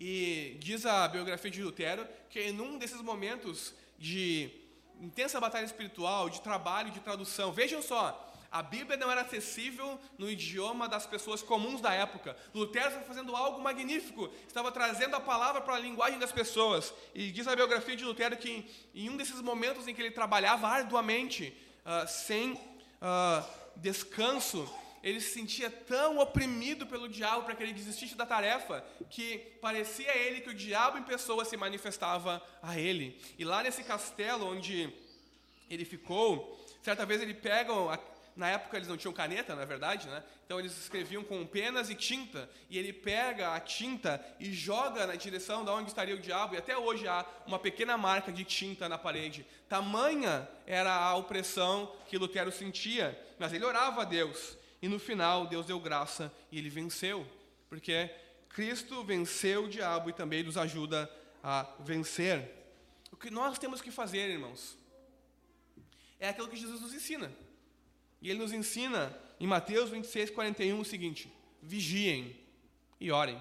E 0.00 0.56
diz 0.60 0.86
a 0.86 1.06
biografia 1.06 1.50
de 1.50 1.62
Lutero 1.62 2.08
que 2.30 2.40
em 2.40 2.58
um 2.58 2.78
desses 2.78 3.02
momentos 3.02 3.74
de 3.98 4.50
intensa 4.98 5.38
batalha 5.38 5.66
espiritual, 5.66 6.30
de 6.30 6.40
trabalho, 6.40 6.90
de 6.90 7.00
tradução, 7.00 7.52
vejam 7.52 7.82
só, 7.82 8.26
a 8.50 8.62
Bíblia 8.62 8.96
não 8.96 9.10
era 9.10 9.20
acessível 9.20 10.00
no 10.18 10.28
idioma 10.28 10.88
das 10.88 11.06
pessoas 11.06 11.42
comuns 11.42 11.82
da 11.82 11.92
época. 11.92 12.34
Lutero 12.54 12.88
estava 12.88 13.04
fazendo 13.04 13.36
algo 13.36 13.60
magnífico, 13.60 14.30
estava 14.48 14.72
trazendo 14.72 15.14
a 15.14 15.20
palavra 15.20 15.60
para 15.60 15.74
a 15.74 15.78
linguagem 15.78 16.18
das 16.18 16.32
pessoas. 16.32 16.92
E 17.14 17.30
diz 17.30 17.46
a 17.46 17.54
biografia 17.54 17.94
de 17.94 18.04
Lutero 18.04 18.38
que 18.38 18.68
em 18.94 19.10
um 19.10 19.18
desses 19.18 19.40
momentos 19.42 19.86
em 19.86 19.94
que 19.94 20.00
ele 20.00 20.10
trabalhava 20.10 20.66
arduamente, 20.66 21.54
uh, 21.84 22.08
sem 22.08 22.54
uh, 22.54 23.44
descanso, 23.76 24.68
ele 25.02 25.20
se 25.20 25.32
sentia 25.32 25.70
tão 25.70 26.18
oprimido 26.18 26.86
pelo 26.86 27.08
diabo 27.08 27.44
para 27.44 27.54
que 27.54 27.62
ele 27.62 27.72
desistisse 27.72 28.14
da 28.14 28.26
tarefa, 28.26 28.84
que 29.08 29.38
parecia 29.60 30.10
a 30.10 30.16
ele 30.16 30.40
que 30.40 30.50
o 30.50 30.54
diabo 30.54 30.98
em 30.98 31.02
pessoa 31.02 31.44
se 31.44 31.56
manifestava 31.56 32.42
a 32.62 32.78
ele. 32.78 33.20
E 33.38 33.44
lá 33.44 33.62
nesse 33.62 33.82
castelo 33.82 34.46
onde 34.46 34.92
ele 35.68 35.84
ficou, 35.84 36.66
certa 36.82 37.06
vez 37.06 37.22
ele 37.22 37.34
pega 37.34 37.72
na 38.36 38.48
época 38.48 38.76
eles 38.76 38.88
não 38.88 38.96
tinham 38.96 39.12
caneta, 39.12 39.54
na 39.54 39.62
é 39.62 39.66
verdade, 39.66 40.08
né? 40.08 40.22
Então 40.46 40.58
eles 40.58 40.76
escreviam 40.78 41.22
com 41.22 41.44
penas 41.46 41.90
e 41.90 41.94
tinta, 41.94 42.48
e 42.68 42.78
ele 42.78 42.92
pega 42.92 43.54
a 43.54 43.60
tinta 43.60 44.24
e 44.38 44.52
joga 44.52 45.06
na 45.06 45.14
direção 45.14 45.64
de 45.64 45.70
onde 45.70 45.88
estaria 45.88 46.14
o 46.14 46.20
diabo, 46.20 46.54
e 46.54 46.58
até 46.58 46.76
hoje 46.76 47.06
há 47.06 47.24
uma 47.46 47.58
pequena 47.58 47.96
marca 47.98 48.32
de 48.32 48.44
tinta 48.44 48.88
na 48.88 48.96
parede. 48.96 49.46
Tamanha 49.68 50.48
era 50.66 50.92
a 50.92 51.14
opressão 51.16 51.94
que 52.08 52.16
Lutero 52.18 52.50
sentia, 52.50 53.18
mas 53.38 53.52
ele 53.52 53.64
orava 53.64 54.02
a 54.02 54.04
Deus, 54.06 54.56
e 54.82 54.88
no 54.88 54.98
final 54.98 55.46
Deus 55.46 55.66
deu 55.66 55.78
graça 55.78 56.32
e 56.50 56.58
ele 56.58 56.70
venceu, 56.70 57.26
porque 57.68 58.10
Cristo 58.48 59.04
venceu 59.04 59.64
o 59.64 59.68
diabo 59.68 60.10
e 60.10 60.12
também 60.12 60.42
nos 60.42 60.56
ajuda 60.56 61.10
a 61.42 61.74
vencer. 61.80 62.50
O 63.12 63.16
que 63.16 63.30
nós 63.30 63.58
temos 63.58 63.80
que 63.80 63.90
fazer, 63.90 64.28
irmãos, 64.28 64.76
é 66.18 66.28
aquilo 66.28 66.48
que 66.48 66.56
Jesus 66.56 66.80
nos 66.80 66.94
ensina. 66.94 67.32
E 68.20 68.28
ele 68.28 68.38
nos 68.38 68.52
ensina 68.52 69.16
em 69.38 69.46
Mateus 69.46 69.90
26, 69.90 70.30
41 70.30 70.78
o 70.78 70.84
seguinte: 70.84 71.32
vigiem 71.62 72.38
e 73.00 73.10
orem, 73.10 73.40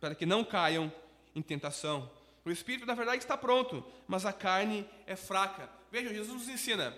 para 0.00 0.14
que 0.14 0.24
não 0.24 0.44
caiam 0.44 0.92
em 1.34 1.42
tentação. 1.42 2.10
O 2.44 2.50
espírito, 2.50 2.86
na 2.86 2.94
verdade, 2.94 3.18
está 3.18 3.36
pronto, 3.36 3.84
mas 4.08 4.24
a 4.24 4.32
carne 4.32 4.88
é 5.06 5.14
fraca. 5.14 5.68
Vejam, 5.92 6.14
Jesus 6.14 6.34
nos 6.34 6.48
ensina 6.48 6.96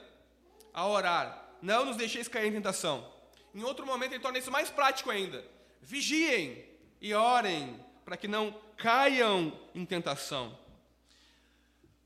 a 0.72 0.86
orar, 0.86 1.56
não 1.60 1.84
nos 1.84 1.96
deixeis 1.96 2.28
cair 2.28 2.48
em 2.48 2.52
tentação. 2.52 3.12
Em 3.54 3.62
outro 3.62 3.86
momento, 3.86 4.12
ele 4.12 4.22
torna 4.22 4.38
isso 4.38 4.50
mais 4.50 4.70
prático 4.70 5.10
ainda: 5.10 5.44
vigiem 5.80 6.64
e 7.00 7.12
orem, 7.14 7.78
para 8.04 8.16
que 8.16 8.28
não 8.28 8.54
caiam 8.76 9.52
em 9.74 9.84
tentação. 9.84 10.58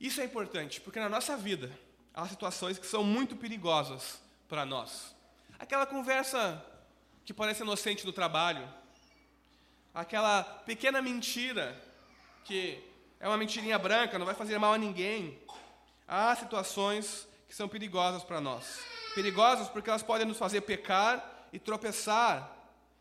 Isso 0.01 0.21
é 0.21 0.25
importante, 0.25 0.81
porque 0.81 1.01
na 1.01 1.09
nossa 1.09 1.37
vida 1.37 1.71
há 2.13 2.27
situações 2.29 2.79
que 2.79 2.87
são 2.87 3.03
muito 3.03 3.37
perigosas 3.37 4.21
para 4.49 4.65
nós. 4.65 5.15
Aquela 5.59 5.87
conversa 5.87 6.63
que 7.25 7.33
parece 7.33 7.63
inocente 7.63 8.05
no 8.05 8.13
trabalho, 8.13 8.69
aquela 9.95 10.43
pequena 10.43 11.01
mentira 11.01 11.81
que 12.45 12.83
é 13.19 13.27
uma 13.27 13.37
mentirinha 13.37 13.79
branca, 13.79 14.19
não 14.19 14.27
vai 14.27 14.35
fazer 14.35 14.59
mal 14.59 14.75
a 14.75 14.79
ninguém. 14.79 15.39
Há 16.07 16.37
situações 16.37 17.27
que 17.49 17.55
são 17.55 17.69
perigosas 17.69 18.23
para 18.23 18.41
nós. 18.41 18.81
Perigosas 19.15 19.69
porque 19.69 19.91
elas 19.91 20.03
podem 20.03 20.27
nos 20.27 20.39
fazer 20.39 20.61
pecar 20.61 21.36
e 21.57 21.59
tropeçar 21.59 22.55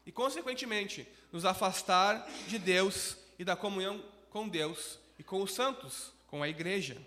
e, 0.06 0.14
consequentemente, 0.14 1.06
nos 1.30 1.44
afastar 1.44 2.26
de 2.48 2.58
Deus 2.58 3.18
e 3.38 3.44
da 3.44 3.54
comunhão 3.54 4.02
com 4.30 4.48
Deus 4.48 4.98
e 5.20 5.24
com 5.26 5.42
os 5.42 5.54
santos, 5.54 6.14
com 6.28 6.42
a 6.42 6.48
igreja. 6.48 6.98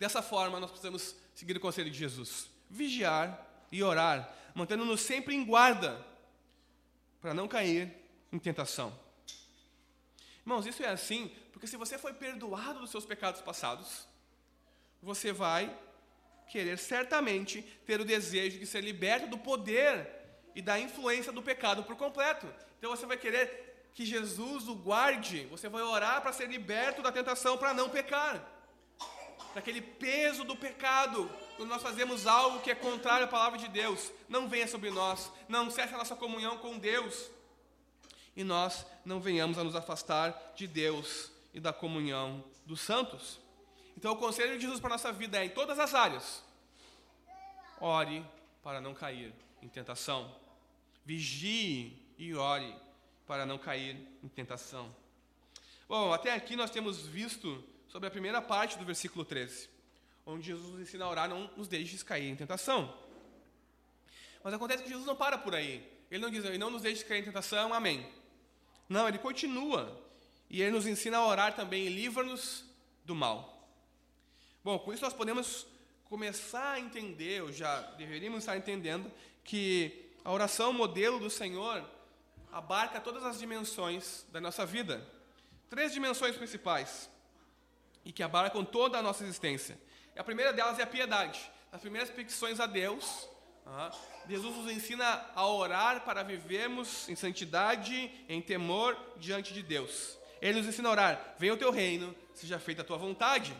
Dessa 0.00 0.22
forma, 0.22 0.58
nós 0.58 0.70
precisamos 0.70 1.14
seguir 1.34 1.54
o 1.58 1.60
conselho 1.60 1.90
de 1.90 1.98
Jesus 1.98 2.48
vigiar 2.70 3.46
e 3.70 3.82
orar, 3.82 4.34
mantendo-nos 4.54 5.02
sempre 5.02 5.34
em 5.34 5.44
guarda, 5.44 6.02
para 7.20 7.34
não 7.34 7.46
cair 7.46 7.94
em 8.32 8.38
tentação. 8.38 8.98
Irmãos, 10.40 10.64
isso 10.64 10.82
é 10.82 10.88
assim, 10.88 11.30
porque 11.52 11.66
se 11.66 11.76
você 11.76 11.98
foi 11.98 12.14
perdoado 12.14 12.80
dos 12.80 12.90
seus 12.90 13.04
pecados 13.04 13.42
passados, 13.42 14.08
você 15.02 15.32
vai 15.32 15.70
querer 16.48 16.78
certamente 16.78 17.62
ter 17.86 18.00
o 18.00 18.04
desejo 18.04 18.58
de 18.58 18.66
ser 18.66 18.82
liberto 18.82 19.28
do 19.28 19.38
poder 19.38 20.08
e 20.54 20.62
da 20.62 20.78
influência 20.78 21.32
do 21.32 21.42
pecado 21.42 21.82
por 21.82 21.96
completo. 21.96 22.46
Então 22.78 22.90
você 22.90 23.06
vai 23.06 23.16
querer 23.16 23.88
que 23.94 24.04
Jesus 24.04 24.68
o 24.68 24.74
guarde, 24.74 25.46
você 25.46 25.68
vai 25.68 25.82
orar 25.82 26.20
para 26.20 26.32
ser 26.32 26.48
liberto 26.48 27.02
da 27.02 27.12
tentação 27.12 27.56
para 27.56 27.72
não 27.72 27.88
pecar 27.88 28.54
daquele 29.54 29.80
peso 29.80 30.42
do 30.44 30.56
pecado, 30.56 31.30
quando 31.56 31.68
nós 31.68 31.80
fazemos 31.80 32.26
algo 32.26 32.60
que 32.60 32.70
é 32.70 32.74
contrário 32.74 33.24
à 33.24 33.28
palavra 33.28 33.58
de 33.58 33.68
Deus, 33.68 34.12
não 34.28 34.48
venha 34.48 34.66
sobre 34.66 34.90
nós, 34.90 35.30
não 35.48 35.70
cesse 35.70 35.94
a 35.94 35.98
nossa 35.98 36.16
comunhão 36.16 36.58
com 36.58 36.76
Deus, 36.76 37.30
e 38.36 38.42
nós 38.42 38.84
não 39.04 39.20
venhamos 39.20 39.56
a 39.56 39.64
nos 39.64 39.76
afastar 39.76 40.52
de 40.56 40.66
Deus 40.66 41.30
e 41.54 41.60
da 41.60 41.72
comunhão 41.72 42.44
dos 42.66 42.80
santos. 42.80 43.38
Então, 44.04 44.12
o 44.12 44.18
conselho 44.18 44.56
de 44.56 44.60
Jesus 44.60 44.80
para 44.80 44.90
a 44.90 44.96
nossa 44.96 45.10
vida 45.10 45.38
é 45.38 45.46
em 45.46 45.48
todas 45.48 45.78
as 45.78 45.94
áreas. 45.94 46.44
Ore 47.80 48.22
para 48.62 48.78
não 48.78 48.92
cair 48.92 49.32
em 49.62 49.66
tentação. 49.66 50.30
Vigie 51.06 51.96
e 52.18 52.34
ore 52.34 52.76
para 53.26 53.46
não 53.46 53.56
cair 53.56 53.96
em 54.22 54.28
tentação. 54.28 54.94
Bom, 55.88 56.12
até 56.12 56.34
aqui 56.34 56.54
nós 56.54 56.70
temos 56.70 57.06
visto 57.06 57.64
sobre 57.88 58.06
a 58.06 58.10
primeira 58.10 58.42
parte 58.42 58.76
do 58.76 58.84
versículo 58.84 59.24
13, 59.24 59.70
onde 60.26 60.48
Jesus 60.48 60.72
nos 60.72 60.82
ensina 60.82 61.06
a 61.06 61.08
orar, 61.08 61.26
não 61.26 61.50
nos 61.56 61.66
deixes 61.66 62.02
cair 62.02 62.28
em 62.28 62.36
tentação. 62.36 62.94
Mas 64.42 64.52
acontece 64.52 64.82
que 64.82 64.90
Jesus 64.90 65.06
não 65.06 65.16
para 65.16 65.38
por 65.38 65.54
aí. 65.54 65.82
Ele 66.10 66.20
não 66.20 66.30
diz, 66.30 66.44
não 66.58 66.68
nos 66.68 66.82
deixes 66.82 67.02
cair 67.04 67.22
em 67.22 67.24
tentação, 67.24 67.72
amém. 67.72 68.06
Não, 68.86 69.08
ele 69.08 69.16
continua. 69.16 69.98
E 70.50 70.60
ele 70.60 70.72
nos 70.72 70.86
ensina 70.86 71.16
a 71.16 71.26
orar 71.26 71.56
também, 71.56 71.88
livra-nos 71.88 72.66
do 73.06 73.14
mal. 73.14 73.53
Bom, 74.64 74.78
com 74.78 74.94
isso 74.94 75.04
nós 75.04 75.12
podemos 75.12 75.66
começar 76.04 76.72
a 76.72 76.80
entender, 76.80 77.42
ou 77.42 77.52
já 77.52 77.82
deveríamos 77.98 78.38
estar 78.38 78.56
entendendo, 78.56 79.12
que 79.44 80.10
a 80.24 80.32
oração 80.32 80.72
modelo 80.72 81.20
do 81.20 81.28
Senhor 81.28 81.84
abarca 82.50 82.98
todas 82.98 83.22
as 83.24 83.38
dimensões 83.38 84.24
da 84.32 84.40
nossa 84.40 84.64
vida. 84.64 85.06
Três 85.68 85.92
dimensões 85.92 86.34
principais 86.34 87.10
e 88.06 88.10
que 88.10 88.22
abarcam 88.22 88.64
toda 88.64 88.96
a 88.96 89.02
nossa 89.02 89.22
existência. 89.22 89.78
E 90.16 90.18
a 90.18 90.24
primeira 90.24 90.50
delas 90.50 90.78
é 90.78 90.82
a 90.82 90.86
piedade. 90.86 91.38
Nas 91.70 91.82
primeiras 91.82 92.08
petições 92.08 92.58
a 92.58 92.64
Deus, 92.64 93.28
Jesus 94.26 94.56
nos 94.56 94.72
ensina 94.72 95.26
a 95.34 95.46
orar 95.46 96.06
para 96.06 96.22
vivermos 96.22 97.06
em 97.06 97.14
santidade, 97.14 98.10
em 98.26 98.40
temor 98.40 98.96
diante 99.18 99.52
de 99.52 99.62
Deus. 99.62 100.16
Ele 100.40 100.58
nos 100.58 100.66
ensina 100.66 100.88
a 100.88 100.92
orar: 100.92 101.34
venha 101.38 101.52
o 101.52 101.58
teu 101.58 101.70
reino, 101.70 102.16
seja 102.32 102.58
feita 102.58 102.80
a 102.80 102.84
tua 102.84 102.96
vontade. 102.96 103.54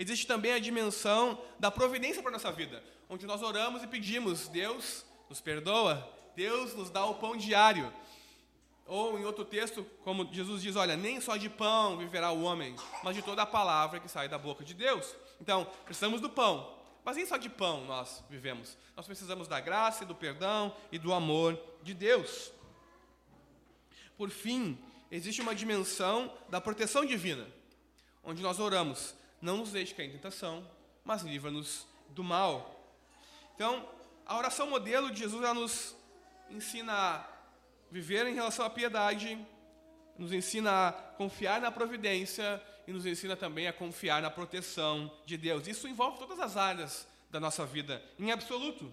Existe 0.00 0.26
também 0.26 0.54
a 0.54 0.58
dimensão 0.58 1.38
da 1.58 1.70
providência 1.70 2.22
para 2.22 2.30
a 2.30 2.32
nossa 2.32 2.50
vida, 2.50 2.82
onde 3.06 3.26
nós 3.26 3.42
oramos 3.42 3.82
e 3.82 3.86
pedimos: 3.86 4.48
Deus 4.48 5.04
nos 5.28 5.42
perdoa, 5.42 6.10
Deus 6.34 6.74
nos 6.74 6.88
dá 6.88 7.04
o 7.04 7.16
pão 7.16 7.36
diário. 7.36 7.92
Ou 8.86 9.18
em 9.18 9.26
outro 9.26 9.44
texto, 9.44 9.86
como 10.02 10.26
Jesus 10.32 10.62
diz: 10.62 10.74
Olha, 10.74 10.96
nem 10.96 11.20
só 11.20 11.36
de 11.36 11.50
pão 11.50 11.98
viverá 11.98 12.32
o 12.32 12.40
homem, 12.40 12.74
mas 13.04 13.14
de 13.14 13.20
toda 13.20 13.42
a 13.42 13.46
palavra 13.46 14.00
que 14.00 14.08
sai 14.08 14.26
da 14.26 14.38
boca 14.38 14.64
de 14.64 14.72
Deus. 14.72 15.14
Então, 15.38 15.66
precisamos 15.84 16.22
do 16.22 16.30
pão, 16.30 16.78
mas 17.04 17.18
nem 17.18 17.26
só 17.26 17.36
de 17.36 17.50
pão 17.50 17.84
nós 17.84 18.24
vivemos. 18.30 18.78
Nós 18.96 19.04
precisamos 19.04 19.48
da 19.48 19.60
graça 19.60 20.06
do 20.06 20.14
perdão 20.14 20.74
e 20.90 20.98
do 20.98 21.12
amor 21.12 21.62
de 21.82 21.92
Deus. 21.92 22.50
Por 24.16 24.30
fim, 24.30 24.78
existe 25.10 25.42
uma 25.42 25.54
dimensão 25.54 26.32
da 26.48 26.58
proteção 26.58 27.04
divina, 27.04 27.46
onde 28.24 28.40
nós 28.40 28.58
oramos: 28.58 29.19
Não 29.40 29.58
nos 29.58 29.72
deixe 29.72 29.94
cair 29.94 30.08
em 30.08 30.12
tentação, 30.12 30.68
mas 31.04 31.22
livra-nos 31.22 31.86
do 32.10 32.22
mal. 32.22 32.78
Então, 33.54 33.88
a 34.26 34.36
oração 34.36 34.68
modelo 34.68 35.10
de 35.10 35.20
Jesus 35.20 35.42
ela 35.42 35.54
nos 35.54 35.96
ensina 36.50 36.92
a 36.92 37.26
viver 37.90 38.26
em 38.26 38.34
relação 38.34 38.64
à 38.64 38.70
piedade, 38.70 39.38
nos 40.18 40.32
ensina 40.32 40.88
a 40.88 40.92
confiar 40.92 41.60
na 41.60 41.70
providência 41.70 42.62
e 42.86 42.92
nos 42.92 43.06
ensina 43.06 43.36
também 43.36 43.66
a 43.66 43.72
confiar 43.72 44.20
na 44.20 44.30
proteção 44.30 45.10
de 45.24 45.36
Deus. 45.36 45.66
Isso 45.66 45.88
envolve 45.88 46.18
todas 46.18 46.38
as 46.38 46.56
áreas 46.56 47.06
da 47.30 47.40
nossa 47.40 47.64
vida, 47.64 48.02
em 48.18 48.30
absoluto. 48.30 48.92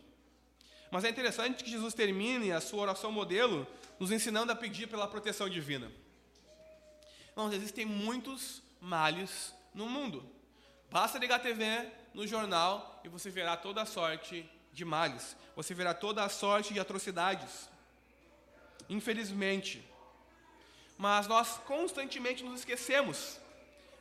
Mas 0.92 1.04
é 1.04 1.10
interessante 1.10 1.64
que 1.64 1.70
Jesus 1.70 1.94
termine 1.94 2.52
a 2.52 2.62
sua 2.62 2.82
oração 2.82 3.12
modelo 3.12 3.68
nos 4.00 4.12
ensinando 4.12 4.52
a 4.52 4.56
pedir 4.56 4.88
pela 4.88 5.08
proteção 5.08 5.50
divina. 5.50 5.92
Irmãos, 7.32 7.54
existem 7.54 7.86
muitos 7.86 8.62
males 8.80 9.54
no 9.74 9.88
mundo. 9.88 10.37
Basta 10.90 11.20
ligar 11.20 11.36
a 11.36 11.40
TV, 11.40 11.92
no 12.14 12.26
jornal, 12.26 13.02
e 13.04 13.10
você 13.10 13.30
verá 13.30 13.56
toda 13.58 13.82
a 13.82 13.86
sorte 13.86 14.50
de 14.72 14.86
males. 14.86 15.36
Você 15.56 15.74
verá 15.74 15.94
toda 15.94 16.24
a 16.24 16.30
sorte 16.30 16.74
de 16.74 16.80
atrocidades 16.80 17.70
infelizmente. 18.90 19.84
Mas 20.98 21.28
nós 21.28 21.60
constantemente 21.66 22.44
nos 22.44 22.60
esquecemos 22.60 23.40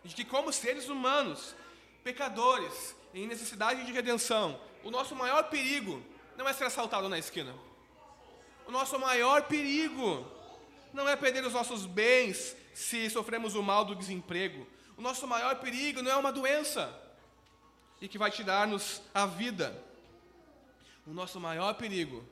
de 0.05 0.15
que, 0.15 0.25
como 0.25 0.53
seres 0.53 0.89
humanos, 0.89 1.55
pecadores, 2.03 2.95
em 3.13 3.27
necessidade 3.27 3.85
de 3.85 3.93
redenção, 3.93 4.59
o 4.85 4.91
nosso 4.91 5.15
maior 5.15 5.45
perigo 5.45 6.03
não 6.37 6.49
é 6.49 6.53
ser 6.53 6.65
assaltado 6.65 7.09
na 7.09 7.19
esquina. 7.19 7.55
O 8.67 8.71
nosso 8.71 8.99
maior 8.99 9.43
perigo 9.43 10.27
não 10.93 11.09
é 11.09 11.17
perder 11.17 11.45
os 11.45 11.53
nossos 11.53 11.87
bens 11.87 12.57
se 12.75 13.09
sofremos 13.11 13.55
o 13.55 13.63
mal 13.63 13.85
do 13.85 13.95
desemprego. 13.95 14.67
O 14.97 15.03
nosso 15.03 15.27
maior 15.27 15.57
perigo 15.57 16.01
não 16.03 16.11
é 16.11 16.17
uma 16.17 16.33
doença 16.33 16.93
e 18.01 18.09
que 18.09 18.19
vai 18.19 18.31
tirar-nos 18.31 19.03
a 19.13 19.27
vida. 19.27 19.77
O 21.07 21.13
nosso 21.13 21.39
maior 21.39 21.75
perigo 21.75 22.27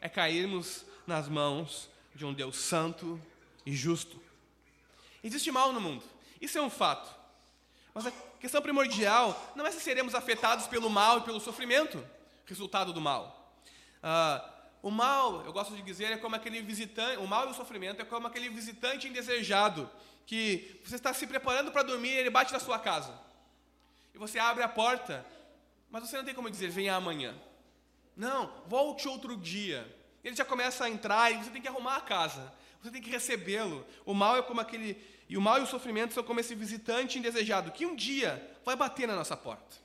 é 0.00 0.08
cairmos 0.08 0.84
nas 1.06 1.28
mãos 1.28 1.88
de 2.14 2.24
um 2.24 2.34
Deus 2.34 2.56
santo 2.56 3.20
e 3.64 3.74
justo. 3.74 4.20
Existe 5.22 5.50
mal 5.52 5.72
no 5.72 5.80
mundo, 5.80 6.04
isso 6.40 6.58
é 6.58 6.62
um 6.62 6.70
fato. 6.70 7.14
Mas 7.94 8.06
a 8.06 8.12
questão 8.40 8.62
primordial 8.62 9.52
não 9.54 9.66
é 9.66 9.70
se 9.70 9.80
seremos 9.80 10.14
afetados 10.14 10.66
pelo 10.66 10.88
mal 10.88 11.18
e 11.18 11.22
pelo 11.22 11.40
sofrimento, 11.40 12.04
resultado 12.46 12.92
do 12.92 13.00
mal. 13.00 13.54
Ah, 14.02 14.48
o 14.82 14.90
mal, 14.90 15.44
eu 15.44 15.52
gosto 15.52 15.74
de 15.74 15.82
dizer, 15.82 16.10
é 16.12 16.16
como 16.16 16.36
aquele 16.36 16.62
visitante, 16.62 17.18
o 17.18 17.26
mal 17.26 17.46
e 17.46 17.50
o 17.50 17.54
sofrimento 17.54 18.00
é 18.00 18.04
como 18.04 18.26
aquele 18.26 18.48
visitante 18.48 19.08
indesejado 19.08 19.90
que 20.30 20.80
você 20.84 20.94
está 20.94 21.12
se 21.12 21.26
preparando 21.26 21.72
para 21.72 21.82
dormir 21.82 22.10
e 22.10 22.18
ele 22.18 22.30
bate 22.30 22.52
na 22.52 22.60
sua 22.60 22.78
casa. 22.78 23.12
E 24.14 24.18
você 24.18 24.38
abre 24.38 24.62
a 24.62 24.68
porta, 24.68 25.26
mas 25.90 26.08
você 26.08 26.16
não 26.16 26.24
tem 26.24 26.32
como 26.32 26.48
dizer, 26.48 26.70
venha 26.70 26.94
amanhã. 26.94 27.36
Não, 28.16 28.48
volte 28.68 29.08
outro 29.08 29.36
dia. 29.36 29.84
Ele 30.22 30.36
já 30.36 30.44
começa 30.44 30.84
a 30.84 30.88
entrar 30.88 31.32
e 31.32 31.38
você 31.38 31.50
tem 31.50 31.60
que 31.60 31.66
arrumar 31.66 31.96
a 31.96 32.00
casa. 32.00 32.54
Você 32.80 32.92
tem 32.92 33.02
que 33.02 33.10
recebê-lo. 33.10 33.84
O 34.06 34.14
mal 34.14 34.36
é 34.36 34.42
como 34.42 34.60
aquele 34.60 34.96
e 35.28 35.36
o 35.36 35.40
mal 35.40 35.58
e 35.58 35.62
o 35.62 35.66
sofrimento 35.66 36.14
são 36.14 36.22
como 36.22 36.38
esse 36.38 36.54
visitante 36.54 37.18
indesejado 37.18 37.72
que 37.72 37.84
um 37.84 37.96
dia 37.96 38.56
vai 38.64 38.76
bater 38.76 39.08
na 39.08 39.16
nossa 39.16 39.36
porta. 39.36 39.78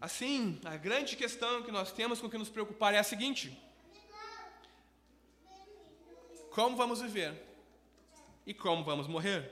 Assim, 0.00 0.60
a 0.64 0.76
grande 0.76 1.16
questão 1.16 1.64
que 1.64 1.72
nós 1.72 1.90
temos 1.90 2.20
com 2.20 2.30
que 2.30 2.38
nos 2.38 2.48
preocupar 2.48 2.94
é 2.94 3.00
a 3.00 3.04
seguinte: 3.04 3.60
como 6.54 6.76
vamos 6.76 7.00
viver 7.00 7.34
e 8.46 8.52
como 8.52 8.84
vamos 8.84 9.06
morrer? 9.06 9.50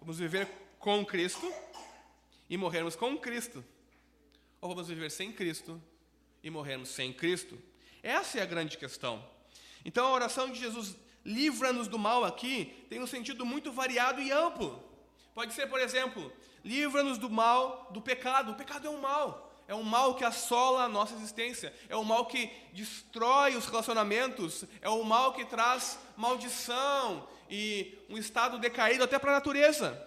Vamos 0.00 0.18
viver 0.18 0.48
com 0.78 1.04
Cristo 1.04 1.52
e 2.48 2.56
morrermos 2.56 2.94
com 2.94 3.18
Cristo? 3.18 3.64
Ou 4.60 4.68
vamos 4.68 4.86
viver 4.86 5.10
sem 5.10 5.32
Cristo 5.32 5.82
e 6.42 6.48
morrermos 6.48 6.90
sem 6.90 7.12
Cristo? 7.12 7.58
Essa 8.00 8.38
é 8.38 8.42
a 8.42 8.46
grande 8.46 8.78
questão. 8.78 9.28
Então 9.84 10.06
a 10.06 10.12
oração 10.12 10.50
de 10.50 10.60
Jesus, 10.60 10.96
livra-nos 11.24 11.88
do 11.88 11.98
mal 11.98 12.24
aqui, 12.24 12.86
tem 12.88 13.02
um 13.02 13.06
sentido 13.08 13.44
muito 13.44 13.72
variado 13.72 14.22
e 14.22 14.30
amplo. 14.30 14.82
Pode 15.34 15.52
ser, 15.52 15.66
por 15.66 15.80
exemplo, 15.80 16.32
livra-nos 16.64 17.18
do 17.18 17.28
mal 17.28 17.90
do 17.92 18.00
pecado. 18.00 18.52
O 18.52 18.54
pecado 18.54 18.86
é 18.86 18.90
um 18.90 19.00
mal. 19.00 19.45
É 19.68 19.74
um 19.74 19.82
mal 19.82 20.14
que 20.14 20.24
assola 20.24 20.84
a 20.84 20.88
nossa 20.88 21.14
existência. 21.14 21.74
É 21.88 21.96
um 21.96 22.04
mal 22.04 22.26
que 22.26 22.50
destrói 22.72 23.56
os 23.56 23.66
relacionamentos. 23.66 24.64
É 24.80 24.88
um 24.88 25.02
mal 25.02 25.32
que 25.32 25.44
traz 25.44 25.98
maldição 26.16 27.28
e 27.50 27.98
um 28.08 28.16
estado 28.16 28.58
decaído 28.58 29.02
até 29.02 29.18
para 29.18 29.32
a 29.32 29.34
natureza. 29.34 30.06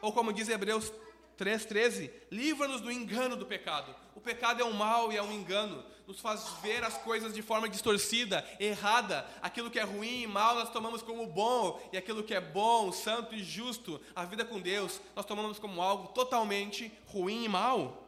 Ou 0.00 0.12
como 0.12 0.32
diz 0.32 0.48
Hebreus 0.48 0.90
3,13: 1.40 2.10
livra-nos 2.30 2.82
do 2.82 2.92
engano 2.92 3.34
do 3.34 3.46
pecado. 3.46 3.94
O 4.14 4.20
pecado 4.20 4.60
é 4.60 4.64
um 4.64 4.72
mal 4.72 5.10
e 5.10 5.16
é 5.16 5.22
um 5.22 5.32
engano, 5.32 5.82
nos 6.06 6.20
faz 6.20 6.46
ver 6.62 6.84
as 6.84 6.98
coisas 6.98 7.32
de 7.32 7.40
forma 7.40 7.68
distorcida, 7.68 8.46
errada. 8.60 9.26
Aquilo 9.40 9.70
que 9.70 9.78
é 9.78 9.82
ruim 9.82 10.22
e 10.22 10.26
mal 10.26 10.54
nós 10.54 10.70
tomamos 10.70 11.00
como 11.00 11.26
bom, 11.26 11.80
e 11.90 11.96
aquilo 11.96 12.22
que 12.22 12.34
é 12.34 12.40
bom, 12.40 12.92
santo 12.92 13.34
e 13.34 13.42
justo, 13.42 13.98
a 14.14 14.26
vida 14.26 14.44
com 14.44 14.60
Deus, 14.60 15.00
nós 15.16 15.24
tomamos 15.24 15.58
como 15.58 15.80
algo 15.80 16.08
totalmente 16.08 16.92
ruim 17.06 17.44
e 17.44 17.48
mal. 17.48 18.06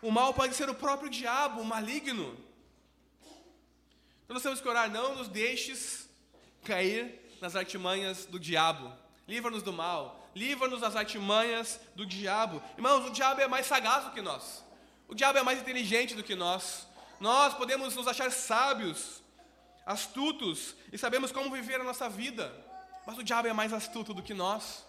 O 0.00 0.10
mal 0.12 0.32
pode 0.32 0.54
ser 0.54 0.68
o 0.68 0.74
próprio 0.74 1.10
diabo, 1.10 1.60
o 1.60 1.64
maligno. 1.64 2.38
Então 4.24 4.34
nós 4.34 4.42
temos 4.42 4.60
que 4.60 4.68
orar, 4.68 4.88
não 4.88 5.16
nos 5.16 5.26
deixes 5.26 6.08
cair 6.62 7.20
nas 7.40 7.56
artimanhas 7.56 8.26
do 8.26 8.38
diabo. 8.38 8.92
Livra-nos 9.26 9.62
do 9.62 9.72
mal, 9.72 10.25
livra-nos 10.36 10.82
das 10.82 10.94
artimanhas 10.94 11.80
do 11.94 12.04
diabo. 12.04 12.62
Irmãos, 12.76 13.06
o 13.06 13.10
diabo 13.10 13.40
é 13.40 13.48
mais 13.48 13.66
sagaz 13.66 14.04
do 14.04 14.10
que 14.10 14.20
nós. 14.20 14.62
O 15.08 15.14
diabo 15.14 15.38
é 15.38 15.42
mais 15.42 15.58
inteligente 15.58 16.14
do 16.14 16.22
que 16.22 16.34
nós. 16.34 16.86
Nós 17.18 17.54
podemos 17.54 17.96
nos 17.96 18.06
achar 18.06 18.30
sábios, 18.30 19.22
astutos 19.86 20.76
e 20.92 20.98
sabemos 20.98 21.32
como 21.32 21.50
viver 21.50 21.80
a 21.80 21.84
nossa 21.84 22.06
vida, 22.06 22.52
mas 23.06 23.16
o 23.16 23.22
diabo 23.22 23.48
é 23.48 23.54
mais 23.54 23.72
astuto 23.72 24.12
do 24.12 24.22
que 24.22 24.34
nós. 24.34 24.84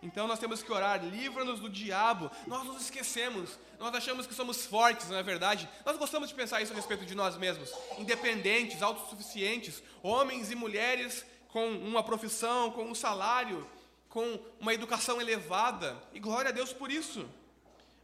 Então 0.00 0.28
nós 0.28 0.38
temos 0.38 0.62
que 0.62 0.70
orar, 0.70 1.04
livra-nos 1.04 1.58
do 1.58 1.68
diabo. 1.68 2.30
Nós 2.46 2.64
nos 2.64 2.82
esquecemos, 2.82 3.58
nós 3.80 3.92
achamos 3.92 4.28
que 4.28 4.34
somos 4.34 4.64
fortes, 4.64 5.08
não 5.08 5.16
é 5.16 5.24
verdade? 5.24 5.68
Nós 5.84 5.96
gostamos 5.96 6.28
de 6.28 6.36
pensar 6.36 6.62
isso 6.62 6.72
a 6.72 6.76
respeito 6.76 7.04
de 7.04 7.16
nós 7.16 7.36
mesmos, 7.36 7.72
independentes, 7.98 8.80
autossuficientes, 8.80 9.82
homens 10.04 10.52
e 10.52 10.54
mulheres 10.54 11.24
com 11.52 11.68
uma 11.68 12.02
profissão, 12.02 12.70
com 12.70 12.84
um 12.84 12.94
salário, 12.94 13.68
com 14.12 14.38
uma 14.60 14.74
educação 14.74 15.22
elevada, 15.22 15.96
e 16.12 16.20
glória 16.20 16.50
a 16.50 16.52
Deus 16.52 16.70
por 16.70 16.90
isso. 16.90 17.26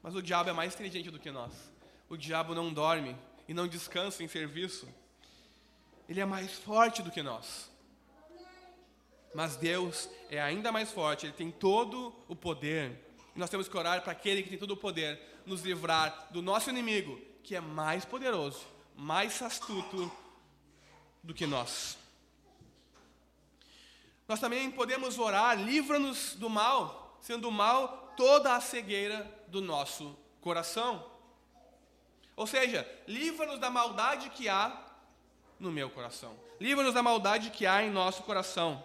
Mas 0.02 0.14
o 0.14 0.22
diabo 0.22 0.48
é 0.48 0.54
mais 0.54 0.72
inteligente 0.72 1.10
do 1.10 1.18
que 1.18 1.30
nós. 1.30 1.52
O 2.08 2.16
diabo 2.16 2.54
não 2.54 2.72
dorme 2.72 3.14
e 3.46 3.52
não 3.52 3.68
descansa 3.68 4.24
em 4.24 4.28
serviço. 4.28 4.88
Ele 6.08 6.18
é 6.18 6.24
mais 6.24 6.50
forte 6.60 7.02
do 7.02 7.10
que 7.10 7.22
nós. 7.22 7.70
Mas 9.34 9.56
Deus 9.56 10.08
é 10.30 10.40
ainda 10.40 10.72
mais 10.72 10.90
forte, 10.90 11.26
Ele 11.26 11.34
tem 11.34 11.50
todo 11.50 12.16
o 12.26 12.34
poder. 12.34 13.04
E 13.36 13.38
nós 13.38 13.50
temos 13.50 13.68
que 13.68 13.76
orar 13.76 14.00
para 14.00 14.12
aquele 14.12 14.42
que 14.42 14.48
tem 14.48 14.58
todo 14.58 14.70
o 14.70 14.78
poder 14.78 15.20
nos 15.44 15.60
livrar 15.60 16.28
do 16.30 16.40
nosso 16.40 16.70
inimigo, 16.70 17.20
que 17.42 17.54
é 17.54 17.60
mais 17.60 18.06
poderoso, 18.06 18.66
mais 18.96 19.42
astuto 19.42 20.10
do 21.22 21.34
que 21.34 21.46
nós. 21.46 21.98
Nós 24.28 24.38
também 24.38 24.70
podemos 24.70 25.18
orar, 25.18 25.58
livra-nos 25.58 26.34
do 26.34 26.50
mal, 26.50 27.16
sendo 27.18 27.48
o 27.48 27.52
mal 27.52 28.12
toda 28.14 28.54
a 28.54 28.60
cegueira 28.60 29.26
do 29.46 29.62
nosso 29.62 30.14
coração. 30.42 31.02
Ou 32.36 32.46
seja, 32.46 32.86
livra-nos 33.08 33.58
da 33.58 33.70
maldade 33.70 34.28
que 34.28 34.46
há 34.46 34.84
no 35.58 35.72
meu 35.72 35.88
coração. 35.88 36.38
Livra-nos 36.60 36.92
da 36.92 37.02
maldade 37.02 37.48
que 37.50 37.66
há 37.66 37.82
em 37.82 37.90
nosso 37.90 38.22
coração. 38.22 38.84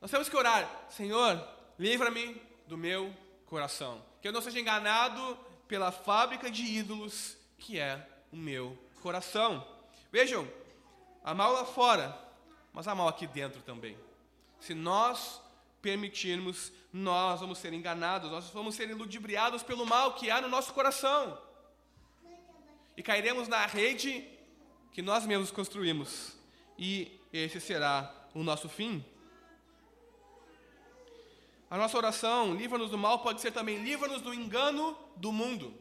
Nós 0.00 0.10
temos 0.10 0.28
que 0.28 0.36
orar, 0.36 0.68
Senhor, 0.90 1.42
livra-me 1.78 2.42
do 2.66 2.76
meu 2.76 3.14
coração. 3.46 4.04
Que 4.20 4.26
eu 4.26 4.32
não 4.32 4.42
seja 4.42 4.58
enganado 4.58 5.38
pela 5.68 5.92
fábrica 5.92 6.50
de 6.50 6.64
ídolos 6.64 7.36
que 7.56 7.78
é 7.78 8.04
o 8.32 8.36
meu 8.36 8.76
coração. 9.00 9.66
Vejam, 10.10 10.46
há 11.22 11.32
mal 11.32 11.52
lá 11.52 11.64
fora, 11.64 12.18
mas 12.72 12.88
há 12.88 12.94
mal 12.94 13.06
aqui 13.08 13.26
dentro 13.26 13.62
também. 13.62 13.96
Se 14.64 14.72
nós 14.72 15.42
permitirmos, 15.82 16.72
nós 16.90 17.40
vamos 17.40 17.58
ser 17.58 17.74
enganados, 17.74 18.30
nós 18.30 18.48
vamos 18.48 18.74
ser 18.74 18.86
ludibriados 18.94 19.62
pelo 19.62 19.84
mal 19.84 20.14
que 20.14 20.30
há 20.30 20.40
no 20.40 20.48
nosso 20.48 20.72
coração. 20.72 21.38
E 22.96 23.02
cairemos 23.02 23.46
na 23.46 23.66
rede 23.66 24.26
que 24.90 25.02
nós 25.02 25.26
mesmos 25.26 25.50
construímos. 25.50 26.34
E 26.78 27.20
esse 27.30 27.60
será 27.60 28.10
o 28.32 28.42
nosso 28.42 28.66
fim. 28.66 29.04
A 31.68 31.76
nossa 31.76 31.98
oração, 31.98 32.54
livra-nos 32.54 32.90
do 32.90 32.96
mal, 32.96 33.18
pode 33.18 33.42
ser 33.42 33.50
também 33.50 33.84
livra-nos 33.84 34.22
do 34.22 34.32
engano 34.32 34.96
do 35.16 35.30
mundo. 35.30 35.78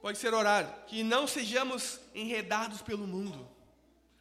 Pode 0.00 0.16
ser 0.16 0.32
orar 0.32 0.86
que 0.86 1.02
não 1.02 1.26
sejamos 1.26 2.00
enredados 2.14 2.80
pelo 2.80 3.06
mundo 3.06 3.55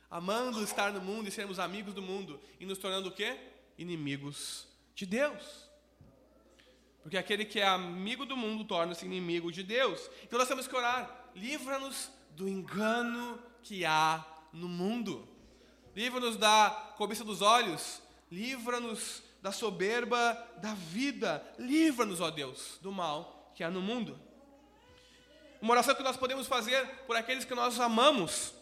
amando 0.10 0.64
estar 0.64 0.92
no 0.92 1.02
mundo 1.02 1.28
e 1.28 1.32
sermos 1.32 1.60
amigos 1.60 1.94
do 1.94 2.02
mundo 2.02 2.40
e 2.60 2.66
nos 2.66 2.78
tornando 2.78 3.10
o 3.10 3.12
quê? 3.12 3.38
Inimigos 3.78 4.68
de 4.94 5.06
Deus. 5.06 5.66
Porque 7.02 7.18
aquele 7.18 7.46
que 7.46 7.60
é 7.60 7.68
amigo 7.68 8.26
do 8.26 8.36
mundo 8.36 8.64
torna-se 8.66 9.06
inimigo 9.06 9.52
de 9.52 9.62
Deus. 9.62 10.10
Então 10.24 10.40
nós 10.40 10.48
temos 10.48 10.68
que 10.68 10.76
orar: 10.76 11.30
livra-nos 11.36 12.10
do 12.32 12.48
engano 12.48 13.40
que 13.62 13.86
há 13.86 14.26
no 14.52 14.68
mundo. 14.68 15.28
Livra-nos 15.96 16.36
da 16.36 16.94
cobiça 16.98 17.24
dos 17.24 17.42
olhos, 17.42 18.02
livra-nos 18.32 19.24
da 19.42 19.52
soberba 19.52 20.34
da 20.58 20.74
vida. 20.74 21.46
Livra-nos, 21.60 22.20
ó 22.20 22.32
Deus, 22.32 22.80
do 22.82 22.92
mal 22.92 23.52
que 23.54 23.64
há 23.64 23.70
no 23.70 23.82
mundo. 23.82 24.20
Uma 25.62 25.74
oração 25.74 25.96
que 25.96 26.04
nós 26.04 26.18
podemos 26.18 26.48
fazer 26.48 26.86
por 27.06 27.16
aqueles 27.16 27.46
que 27.46 27.56
nós 27.56 27.80
amamos 27.80 28.54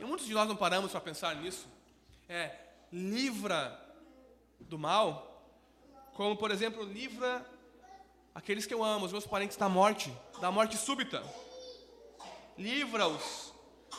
e 0.00 0.04
muitos 0.04 0.26
de 0.26 0.34
nós 0.34 0.48
não 0.48 0.56
paramos 0.56 0.90
para 0.90 1.00
pensar 1.00 1.36
nisso. 1.36 1.66
É, 2.28 2.54
livra 2.92 3.78
do 4.60 4.78
mal, 4.78 5.42
como 6.14 6.36
por 6.36 6.50
exemplo, 6.50 6.82
livra 6.82 7.44
aqueles 8.34 8.66
que 8.66 8.74
eu 8.74 8.84
amo, 8.84 9.06
os 9.06 9.12
meus 9.12 9.26
parentes 9.26 9.56
da 9.56 9.68
morte, 9.68 10.12
da 10.40 10.50
morte 10.50 10.76
súbita. 10.76 11.22
Livra-os 12.56 13.52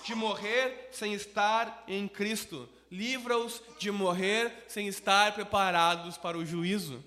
de 0.03 0.15
morrer 0.15 0.89
sem 0.91 1.13
estar 1.13 1.83
em 1.87 2.07
Cristo. 2.07 2.67
Livra-os 2.91 3.61
de 3.77 3.91
morrer 3.91 4.65
sem 4.67 4.87
estar 4.87 5.33
preparados 5.33 6.17
para 6.17 6.37
o 6.37 6.45
juízo. 6.45 7.03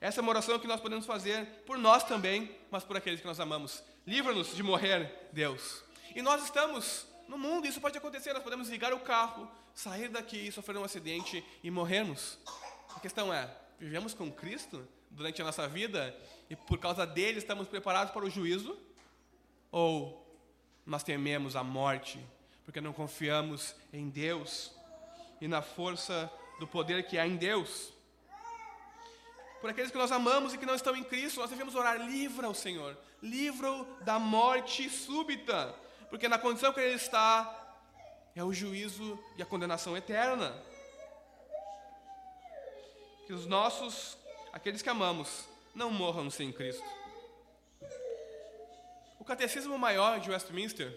Essa 0.00 0.20
é 0.20 0.22
uma 0.22 0.30
oração 0.30 0.58
que 0.58 0.66
nós 0.66 0.80
podemos 0.80 1.04
fazer 1.04 1.44
por 1.66 1.76
nós 1.76 2.04
também, 2.04 2.54
mas 2.70 2.84
por 2.84 2.96
aqueles 2.96 3.20
que 3.20 3.26
nós 3.26 3.40
amamos. 3.40 3.82
Livra-nos 4.06 4.54
de 4.54 4.62
morrer, 4.62 5.28
Deus. 5.32 5.82
E 6.18 6.22
nós 6.22 6.42
estamos 6.42 7.06
no 7.28 7.38
mundo, 7.38 7.68
isso 7.68 7.80
pode 7.80 7.96
acontecer. 7.96 8.32
Nós 8.32 8.42
podemos 8.42 8.68
ligar 8.68 8.92
o 8.92 8.98
carro, 8.98 9.48
sair 9.72 10.08
daqui, 10.08 10.50
sofrer 10.50 10.76
um 10.76 10.82
acidente 10.82 11.44
e 11.62 11.70
morrermos. 11.70 12.40
A 12.96 12.98
questão 12.98 13.32
é: 13.32 13.48
vivemos 13.78 14.14
com 14.14 14.28
Cristo 14.28 14.84
durante 15.12 15.40
a 15.40 15.44
nossa 15.44 15.68
vida 15.68 16.12
e 16.50 16.56
por 16.56 16.76
causa 16.78 17.06
dele 17.06 17.38
estamos 17.38 17.68
preparados 17.68 18.12
para 18.12 18.24
o 18.24 18.28
juízo? 18.28 18.76
Ou 19.70 20.26
nós 20.84 21.04
tememos 21.04 21.54
a 21.54 21.62
morte 21.62 22.18
porque 22.64 22.80
não 22.80 22.92
confiamos 22.92 23.76
em 23.92 24.08
Deus 24.08 24.72
e 25.40 25.46
na 25.46 25.62
força 25.62 26.28
do 26.58 26.66
poder 26.66 27.06
que 27.06 27.16
há 27.16 27.28
em 27.28 27.36
Deus? 27.36 27.92
Por 29.60 29.70
aqueles 29.70 29.92
que 29.92 29.98
nós 29.98 30.10
amamos 30.10 30.52
e 30.52 30.58
que 30.58 30.66
não 30.66 30.74
estão 30.74 30.96
em 30.96 31.04
Cristo, 31.04 31.38
nós 31.38 31.50
devemos 31.50 31.76
orar: 31.76 31.96
livra 32.04 32.48
o 32.48 32.54
Senhor, 32.56 32.98
livra-o 33.22 33.84
da 34.02 34.18
morte 34.18 34.90
súbita 34.90 35.86
porque 36.10 36.28
na 36.28 36.38
condição 36.38 36.72
que 36.72 36.80
ele 36.80 36.94
está 36.94 37.76
é 38.34 38.42
o 38.44 38.52
juízo 38.52 39.18
e 39.36 39.42
a 39.42 39.46
condenação 39.46 39.96
eterna. 39.96 40.56
Que 43.26 43.32
os 43.32 43.46
nossos, 43.46 44.16
aqueles 44.52 44.80
que 44.80 44.88
amamos, 44.88 45.44
não 45.74 45.90
morram 45.90 46.30
sem 46.30 46.52
Cristo. 46.52 46.84
O 49.18 49.24
Catecismo 49.24 49.76
Maior 49.78 50.20
de 50.20 50.30
Westminster 50.30 50.96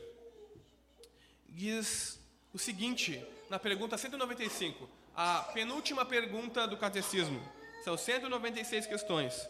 diz 1.49 2.19
o 2.53 2.59
seguinte, 2.59 3.25
na 3.49 3.59
pergunta 3.59 3.97
195, 3.97 4.89
a 5.15 5.39
penúltima 5.53 6.05
pergunta 6.05 6.67
do 6.67 6.77
Catecismo. 6.77 7.41
São 7.83 7.97
196 7.97 8.85
questões. 8.85 9.47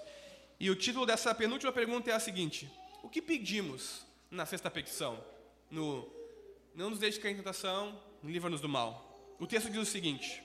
E 0.60 0.70
o 0.70 0.76
título 0.76 1.06
dessa 1.06 1.36
penúltima 1.36 1.72
pergunta 1.72 2.10
é 2.10 2.14
a 2.14 2.20
seguinte: 2.20 2.72
O 3.04 3.10
que 3.10 3.22
pedimos 3.22 4.06
na 4.30 4.46
sexta 4.46 4.72
petição? 4.72 5.22
No 5.72 6.08
Não 6.76 6.90
nos 6.90 7.00
deixe 7.00 7.20
cair 7.20 7.32
em 7.32 7.38
tentação, 7.38 8.00
livra-nos 8.24 8.62
do 8.62 8.70
mal. 8.70 9.36
O 9.40 9.48
texto 9.48 9.70
diz 9.70 9.82
o 9.82 9.86
seguinte: 9.86 10.44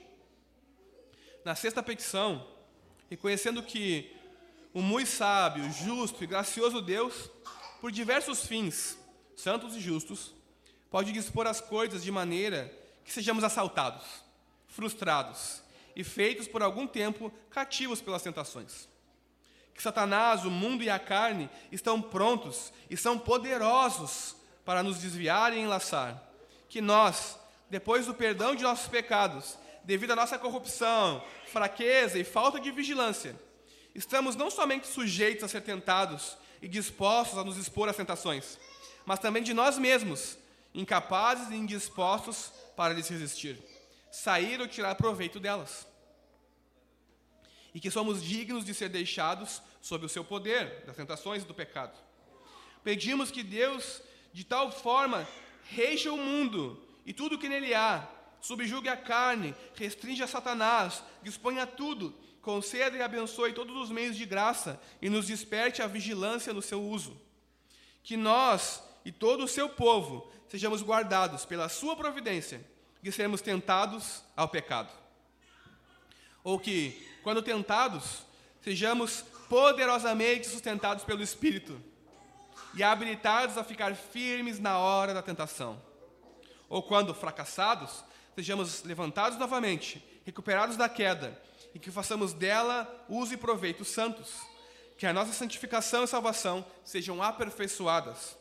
Na 1.43 1.53
sexta 1.53 1.83
petição, 1.83 2.47
reconhecendo 3.09 3.61
que 3.61 4.11
o 4.73 4.81
muito 4.81 5.09
sábio, 5.09 5.69
justo 5.71 6.23
e 6.23 6.27
gracioso 6.27 6.81
Deus, 6.81 7.29
por 7.81 7.91
diversos 7.91 8.45
fins, 8.45 8.97
santos 9.35 9.75
e 9.75 9.79
justos, 9.79 10.33
pode 10.89 11.11
dispor 11.11 11.45
as 11.45 11.59
coisas 11.59 12.03
de 12.03 12.11
maneira 12.11 12.73
que 13.03 13.11
sejamos 13.11 13.43
assaltados, 13.43 14.05
frustrados 14.67 15.61
e 15.95 16.03
feitos 16.03 16.47
por 16.47 16.61
algum 16.61 16.87
tempo 16.87 17.31
cativos 17.49 18.01
pelas 18.01 18.21
tentações. 18.21 18.87
Que 19.73 19.83
Satanás, 19.83 20.43
o 20.43 20.49
mundo 20.49 20.83
e 20.83 20.89
a 20.89 20.97
carne 20.97 21.49
estão 21.71 22.01
prontos 22.01 22.73
e 22.89 22.97
são 22.97 23.19
poderosos 23.19 24.36
para 24.67 24.83
nos 24.83 24.99
desviar 24.99 25.53
e 25.53 25.59
enlaçar. 25.59 26.21
Que 26.67 26.81
nós, 26.81 27.39
depois 27.69 28.05
do 28.05 28.13
perdão 28.13 28.53
de 28.53 28.63
nossos 28.63 28.89
pecados, 28.89 29.57
devido 29.85 30.11
à 30.11 30.15
nossa 30.17 30.37
corrupção, 30.37 31.23
fraqueza 31.45 32.19
e 32.19 32.25
falta 32.25 32.59
de 32.59 32.69
vigilância, 32.69 33.33
estamos 33.95 34.35
não 34.35 34.51
somente 34.51 34.85
sujeitos 34.85 35.45
a 35.45 35.47
ser 35.47 35.61
tentados 35.61 36.37
e 36.61 36.67
dispostos 36.67 37.37
a 37.37 37.45
nos 37.45 37.55
expor 37.55 37.87
às 37.87 37.95
tentações, 37.95 38.59
mas 39.05 39.19
também 39.19 39.41
de 39.41 39.53
nós 39.53 39.77
mesmos, 39.77 40.37
incapazes 40.73 41.49
e 41.49 41.55
indispostos 41.55 42.51
para 42.75 42.93
lhes 42.93 43.07
resistir, 43.07 43.57
sair 44.11 44.59
ou 44.59 44.67
tirar 44.67 44.95
proveito 44.95 45.39
delas. 45.39 45.87
E 47.73 47.79
que 47.79 47.89
somos 47.89 48.21
dignos 48.21 48.65
de 48.65 48.73
ser 48.73 48.89
deixados 48.89 49.61
sob 49.81 50.05
o 50.05 50.09
seu 50.09 50.25
poder, 50.25 50.83
das 50.85 50.97
tentações 50.97 51.43
e 51.43 51.45
do 51.45 51.53
pecado. 51.53 51.97
Pedimos 52.83 53.31
que 53.31 53.43
Deus 53.43 54.01
de 54.37 54.43
tal 54.43 54.71
forma 54.71 55.27
reja 55.63 56.13
o 56.13 56.17
mundo 56.17 56.79
e 57.07 57.11
tudo 57.11 57.39
que 57.39 57.49
nele 57.49 57.73
há, 57.73 58.07
subjugue 58.39 58.87
a 58.87 58.95
carne, 58.95 59.55
restringe 59.73 60.21
a 60.21 60.27
Satanás, 60.27 61.03
disponha 61.23 61.65
tudo, 61.65 62.13
conceda 62.39 62.95
e 62.95 63.01
abençoe 63.01 63.51
todos 63.51 63.75
os 63.75 63.89
meios 63.89 64.15
de 64.15 64.27
graça 64.27 64.79
e 65.01 65.09
nos 65.09 65.25
desperte 65.25 65.81
a 65.81 65.87
vigilância 65.87 66.53
no 66.53 66.61
seu 66.61 66.79
uso. 66.79 67.19
Que 68.03 68.15
nós 68.15 68.83
e 69.03 69.11
todo 69.11 69.43
o 69.43 69.47
seu 69.47 69.69
povo 69.69 70.31
sejamos 70.47 70.83
guardados 70.83 71.43
pela 71.43 71.67
sua 71.67 71.95
providência, 71.95 72.63
de 73.01 73.11
sermos 73.11 73.41
tentados 73.41 74.23
ao 74.35 74.47
pecado. 74.47 74.93
Ou 76.43 76.59
que, 76.59 77.09
quando 77.23 77.41
tentados, 77.41 78.23
sejamos 78.61 79.21
poderosamente 79.49 80.45
sustentados 80.45 81.03
pelo 81.03 81.23
Espírito 81.23 81.81
e 82.77 82.83
habilitados 82.83 83.57
a 83.57 83.63
ficar 83.63 83.95
firmes 83.95 84.59
na 84.59 84.77
hora 84.77 85.11
da 85.11 85.23
tentação. 85.23 85.81
Ou 86.69 86.83
quando 86.83 87.13
fracassados, 87.13 88.03
sejamos 88.35 88.83
levantados 88.83 89.37
novamente, 89.39 90.03
recuperados 90.23 90.77
da 90.77 90.87
queda, 90.87 91.41
e 91.73 91.79
que 91.79 91.89
façamos 91.89 92.33
dela 92.33 92.87
uso 93.09 93.33
e 93.33 93.37
proveito 93.37 93.83
santos, 93.83 94.41
que 94.95 95.07
a 95.07 95.13
nossa 95.13 95.33
santificação 95.33 96.03
e 96.03 96.07
salvação 96.07 96.63
sejam 96.83 97.21
aperfeiçoadas. 97.21 98.37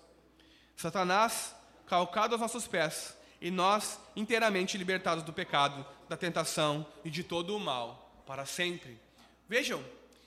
Satanás, 0.77 1.55
calcado 1.87 2.35
aos 2.35 2.41
nossos 2.43 2.67
pés, 2.67 3.17
e 3.41 3.51
nós 3.51 3.99
inteiramente 4.15 4.77
libertados 4.77 5.25
do 5.25 5.33
pecado, 5.33 5.85
da 6.11 6.17
tentação 6.17 6.87
e 7.03 7.09
de 7.11 7.25
todo 7.25 7.57
o 7.57 7.61
mal, 7.61 8.23
para 8.27 8.45
sempre. 8.45 9.01
Vejam, 9.49 9.83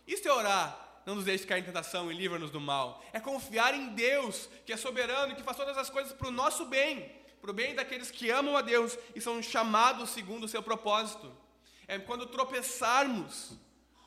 isto 0.08 0.28
é 0.28 0.34
orar 0.34 0.89
não 1.10 1.16
nos 1.16 1.26
deixe 1.26 1.44
cair 1.44 1.62
em 1.62 1.66
tentação 1.66 2.12
e 2.12 2.16
livra-nos 2.16 2.52
do 2.52 2.62
mal. 2.62 3.04
É 3.12 3.20
confiar 3.20 3.74
em 3.74 3.90
Deus, 3.96 4.48
que 4.64 4.72
é 4.72 4.78
soberano 4.78 5.34
e 5.34 5.36
que 5.36 5.42
faz 5.42 5.58
todas 5.58 5.76
as 5.76 5.90
coisas 5.90 6.14
para 6.14 6.28
o 6.28 6.32
nosso 6.32 6.66
bem, 6.66 7.12
para 7.42 7.50
o 7.50 7.54
bem 7.54 7.74
daqueles 7.74 8.12
que 8.12 8.30
amam 8.30 8.56
a 8.56 8.62
Deus 8.62 8.96
e 9.16 9.20
são 9.20 9.42
chamados 9.42 10.12
segundo 10.12 10.44
o 10.44 10.48
seu 10.48 10.62
propósito. 10.62 11.36
É 11.88 11.98
quando 11.98 12.28
tropeçarmos, 12.28 13.54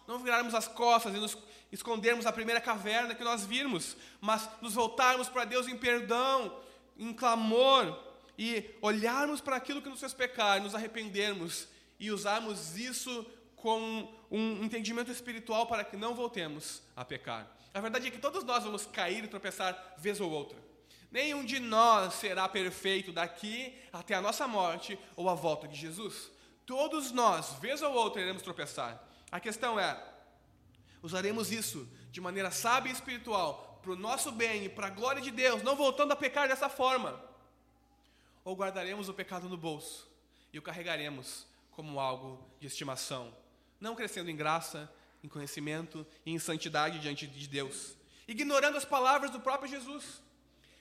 não 0.06 0.20
virarmos 0.20 0.54
as 0.54 0.68
costas 0.68 1.12
e 1.12 1.18
nos 1.18 1.36
escondermos 1.72 2.24
na 2.24 2.30
primeira 2.30 2.60
caverna 2.60 3.16
que 3.16 3.24
nós 3.24 3.44
virmos, 3.44 3.96
mas 4.20 4.48
nos 4.60 4.74
voltarmos 4.74 5.28
para 5.28 5.44
Deus 5.44 5.66
em 5.66 5.76
perdão, 5.76 6.56
em 6.96 7.12
clamor 7.12 7.98
e 8.38 8.70
olharmos 8.80 9.40
para 9.40 9.56
aquilo 9.56 9.82
que 9.82 9.88
nos 9.88 9.98
fez 9.98 10.14
pecar, 10.14 10.62
nos 10.62 10.72
arrependermos 10.72 11.66
e 11.98 12.12
usarmos 12.12 12.78
isso 12.78 13.26
com 13.56 14.08
um 14.32 14.64
entendimento 14.64 15.10
espiritual 15.10 15.66
para 15.66 15.84
que 15.84 15.94
não 15.94 16.14
voltemos 16.14 16.82
a 16.96 17.04
pecar. 17.04 17.46
A 17.74 17.80
verdade 17.80 18.08
é 18.08 18.10
que 18.10 18.18
todos 18.18 18.42
nós 18.44 18.64
vamos 18.64 18.86
cair 18.86 19.22
e 19.22 19.28
tropeçar 19.28 19.94
vez 19.98 20.20
ou 20.20 20.30
outra. 20.30 20.58
Nenhum 21.10 21.44
de 21.44 21.60
nós 21.60 22.14
será 22.14 22.48
perfeito 22.48 23.12
daqui 23.12 23.78
até 23.92 24.14
a 24.14 24.22
nossa 24.22 24.48
morte 24.48 24.98
ou 25.14 25.28
a 25.28 25.34
volta 25.34 25.68
de 25.68 25.76
Jesus. 25.76 26.30
Todos 26.64 27.12
nós, 27.12 27.52
vez 27.60 27.82
ou 27.82 27.92
outra, 27.92 28.22
iremos 28.22 28.40
tropeçar. 28.42 29.06
A 29.30 29.38
questão 29.38 29.78
é: 29.78 30.02
usaremos 31.02 31.52
isso 31.52 31.86
de 32.10 32.20
maneira 32.20 32.50
sábia 32.50 32.90
e 32.90 32.94
espiritual 32.94 33.78
para 33.82 33.92
o 33.92 33.96
nosso 33.96 34.32
bem 34.32 34.64
e 34.64 34.68
para 34.70 34.86
a 34.86 34.90
glória 34.90 35.20
de 35.20 35.30
Deus, 35.30 35.62
não 35.62 35.76
voltando 35.76 36.12
a 36.12 36.16
pecar 36.16 36.48
dessa 36.48 36.70
forma? 36.70 37.22
Ou 38.42 38.56
guardaremos 38.56 39.10
o 39.10 39.14
pecado 39.14 39.46
no 39.46 39.58
bolso 39.58 40.08
e 40.52 40.58
o 40.58 40.62
carregaremos 40.62 41.46
como 41.70 42.00
algo 42.00 42.42
de 42.58 42.66
estimação 42.66 43.41
não 43.82 43.96
crescendo 43.96 44.30
em 44.30 44.36
graça, 44.36 44.90
em 45.22 45.28
conhecimento 45.28 46.06
e 46.24 46.32
em 46.32 46.38
santidade 46.38 47.00
diante 47.00 47.26
de 47.26 47.48
Deus, 47.48 47.96
ignorando 48.26 48.78
as 48.78 48.84
palavras 48.84 49.30
do 49.30 49.40
próprio 49.40 49.68
Jesus. 49.68 50.22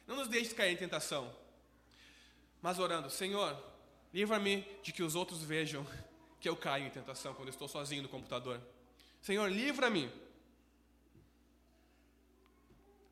Não 0.08 0.16
nos 0.16 0.28
deixe 0.28 0.54
cair 0.54 0.74
em 0.74 0.78
tentação, 0.78 1.36
mas 2.62 2.78
orando, 2.78 3.10
Senhor, 3.10 3.58
livra-me 4.14 4.66
de 4.84 4.94
que 4.94 5.02
os 5.02 5.16
outros 5.16 5.44
vejam 5.44 5.86
que 6.40 6.48
eu 6.48 6.56
caio 6.56 6.86
em 6.86 6.92
tentação 6.92 7.34
quando 7.34 7.50
estou 7.50 7.68
sozinho 7.68 8.04
no 8.04 8.10
computador. 8.10 8.62
Senhor, 9.22 9.52
livra-me. 9.52 10.12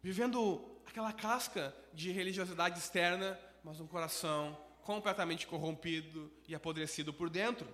Vivendo 0.01 0.63
aquela 0.85 1.11
casca 1.11 1.75
de 1.93 2.11
religiosidade 2.11 2.79
externa, 2.79 3.39
mas 3.63 3.79
um 3.79 3.87
coração 3.87 4.57
completamente 4.83 5.45
corrompido 5.45 6.31
e 6.47 6.55
apodrecido 6.55 7.13
por 7.13 7.29
dentro. 7.29 7.67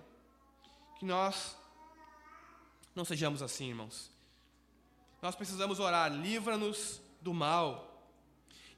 Que 0.98 1.04
nós 1.04 1.56
não 2.96 3.04
sejamos 3.04 3.42
assim, 3.42 3.68
irmãos. 3.68 4.10
Nós 5.20 5.34
precisamos 5.34 5.78
orar, 5.78 6.12
livra-nos 6.12 7.00
do 7.20 7.34
mal. 7.34 7.92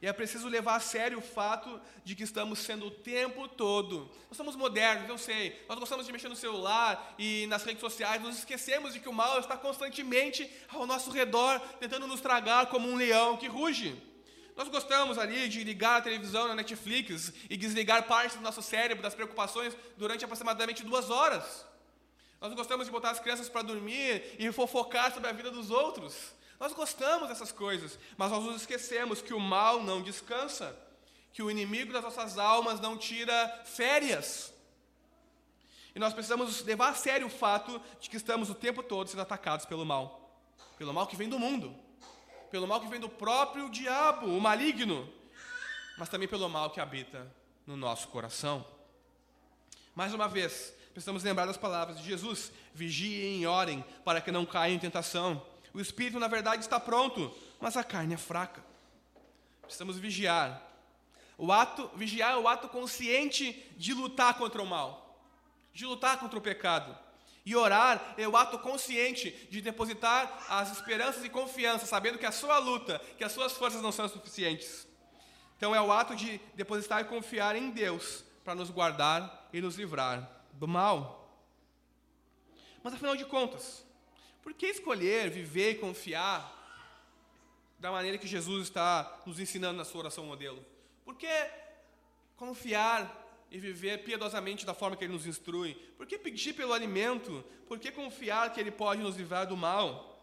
E 0.00 0.06
é 0.06 0.12
preciso 0.12 0.46
levar 0.46 0.76
a 0.76 0.80
sério 0.80 1.18
o 1.18 1.22
fato 1.22 1.80
de 2.04 2.14
que 2.14 2.22
estamos 2.22 2.60
sendo 2.60 2.86
o 2.86 2.90
tempo 2.90 3.48
todo. 3.48 4.08
Nós 4.28 4.36
somos 4.36 4.54
modernos, 4.54 5.08
eu 5.08 5.18
sei. 5.18 5.64
Nós 5.68 5.78
gostamos 5.78 6.06
de 6.06 6.12
mexer 6.12 6.28
no 6.28 6.36
celular 6.36 7.14
e 7.18 7.46
nas 7.48 7.64
redes 7.64 7.80
sociais. 7.80 8.22
Nos 8.22 8.38
esquecemos 8.38 8.92
de 8.92 9.00
que 9.00 9.08
o 9.08 9.12
mal 9.12 9.40
está 9.40 9.56
constantemente 9.56 10.48
ao 10.68 10.86
nosso 10.86 11.10
redor, 11.10 11.58
tentando 11.80 12.06
nos 12.06 12.20
tragar 12.20 12.66
como 12.66 12.88
um 12.88 12.96
leão 12.96 13.36
que 13.36 13.48
ruge. 13.48 14.00
Nós 14.56 14.68
gostamos 14.68 15.18
ali 15.18 15.48
de 15.48 15.64
ligar 15.64 15.98
a 15.98 16.02
televisão 16.02 16.46
na 16.46 16.54
Netflix 16.54 17.32
e 17.50 17.56
desligar 17.56 18.06
parte 18.06 18.36
do 18.36 18.42
nosso 18.42 18.62
cérebro 18.62 19.02
das 19.02 19.14
preocupações 19.14 19.76
durante 19.96 20.24
aproximadamente 20.24 20.84
duas 20.84 21.10
horas. 21.10 21.66
Nós 22.40 22.54
gostamos 22.54 22.86
de 22.86 22.92
botar 22.92 23.10
as 23.10 23.20
crianças 23.20 23.48
para 23.48 23.62
dormir 23.62 24.36
e 24.38 24.50
fofocar 24.52 25.12
sobre 25.12 25.28
a 25.28 25.32
vida 25.32 25.50
dos 25.50 25.70
outros. 25.70 26.32
Nós 26.60 26.72
gostamos 26.72 27.28
dessas 27.28 27.52
coisas, 27.52 27.98
mas 28.16 28.30
nós 28.30 28.44
nos 28.44 28.60
esquecemos 28.60 29.20
que 29.20 29.34
o 29.34 29.40
mal 29.40 29.82
não 29.82 30.02
descansa, 30.02 30.76
que 31.32 31.42
o 31.42 31.50
inimigo 31.50 31.92
das 31.92 32.02
nossas 32.02 32.38
almas 32.38 32.80
não 32.80 32.96
tira 32.96 33.62
férias. 33.64 34.52
E 35.94 35.98
nós 35.98 36.12
precisamos 36.12 36.62
levar 36.62 36.90
a 36.90 36.94
sério 36.94 37.26
o 37.26 37.30
fato 37.30 37.80
de 38.00 38.08
que 38.08 38.16
estamos 38.16 38.50
o 38.50 38.54
tempo 38.54 38.82
todo 38.82 39.08
sendo 39.08 39.22
atacados 39.22 39.66
pelo 39.66 39.84
mal. 39.84 40.40
Pelo 40.76 40.94
mal 40.94 41.06
que 41.06 41.16
vem 41.16 41.28
do 41.28 41.40
mundo, 41.40 41.74
pelo 42.52 42.66
mal 42.66 42.80
que 42.80 42.86
vem 42.86 43.00
do 43.00 43.08
próprio 43.08 43.68
diabo, 43.68 44.26
o 44.26 44.40
maligno, 44.40 45.12
mas 45.96 46.08
também 46.08 46.28
pelo 46.28 46.48
mal 46.48 46.70
que 46.70 46.80
habita 46.80 47.32
no 47.66 47.76
nosso 47.76 48.06
coração. 48.08 48.64
Mais 49.92 50.14
uma 50.14 50.28
vez, 50.28 50.72
precisamos 50.98 51.22
lembrar 51.22 51.46
das 51.46 51.56
palavras 51.56 51.98
de 51.98 52.04
Jesus: 52.04 52.50
vigiem 52.74 53.42
e 53.42 53.46
orem 53.46 53.84
para 54.04 54.20
que 54.20 54.32
não 54.32 54.44
caiam 54.44 54.74
em 54.74 54.78
tentação. 54.80 55.40
O 55.72 55.80
espírito, 55.80 56.18
na 56.18 56.26
verdade, 56.26 56.62
está 56.62 56.80
pronto, 56.80 57.32
mas 57.60 57.76
a 57.76 57.84
carne 57.84 58.14
é 58.14 58.16
fraca. 58.16 58.64
Precisamos 59.62 59.96
vigiar. 59.96 60.60
O 61.36 61.52
ato, 61.52 61.88
vigiar 61.94 62.32
é 62.32 62.36
o 62.36 62.48
ato 62.48 62.68
consciente 62.68 63.52
de 63.76 63.94
lutar 63.94 64.34
contra 64.34 64.60
o 64.60 64.66
mal, 64.66 65.22
de 65.72 65.86
lutar 65.86 66.18
contra 66.18 66.36
o 66.36 66.42
pecado. 66.42 66.96
E 67.46 67.54
orar 67.54 68.14
é 68.18 68.26
o 68.26 68.36
ato 68.36 68.58
consciente 68.58 69.30
de 69.48 69.60
depositar 69.60 70.46
as 70.48 70.72
esperanças 70.72 71.24
e 71.24 71.28
confiança, 71.28 71.86
sabendo 71.86 72.18
que 72.18 72.26
a 72.26 72.32
sua 72.32 72.58
luta, 72.58 73.00
que 73.16 73.22
as 73.22 73.30
suas 73.30 73.52
forças 73.52 73.80
não 73.80 73.92
são 73.92 74.08
suficientes. 74.08 74.86
Então 75.56 75.72
é 75.72 75.80
o 75.80 75.92
ato 75.92 76.16
de 76.16 76.40
depositar 76.56 77.02
e 77.02 77.04
confiar 77.04 77.54
em 77.54 77.70
Deus 77.70 78.24
para 78.42 78.56
nos 78.56 78.68
guardar 78.68 79.48
e 79.52 79.60
nos 79.60 79.76
livrar 79.76 80.37
do 80.58 80.68
mal. 80.68 81.46
Mas 82.82 82.94
afinal 82.94 83.16
de 83.16 83.24
contas, 83.24 83.84
por 84.42 84.52
que 84.52 84.66
escolher 84.66 85.30
viver 85.30 85.72
e 85.72 85.74
confiar 85.76 86.56
da 87.78 87.90
maneira 87.90 88.18
que 88.18 88.26
Jesus 88.26 88.64
está 88.64 89.20
nos 89.24 89.38
ensinando 89.38 89.78
na 89.78 89.84
sua 89.84 90.00
oração 90.00 90.26
modelo? 90.26 90.64
Por 91.04 91.14
que 91.14 91.28
confiar 92.36 93.26
e 93.50 93.58
viver 93.58 94.04
piedosamente 94.04 94.66
da 94.66 94.74
forma 94.74 94.96
que 94.96 95.04
Ele 95.04 95.12
nos 95.12 95.26
instrui? 95.26 95.74
Por 95.96 96.06
que 96.06 96.18
pedir 96.18 96.54
pelo 96.54 96.72
alimento? 96.72 97.44
Por 97.66 97.78
que 97.78 97.90
confiar 97.90 98.52
que 98.52 98.60
Ele 98.60 98.70
pode 98.70 99.02
nos 99.02 99.16
livrar 99.16 99.46
do 99.46 99.56
mal? 99.56 100.20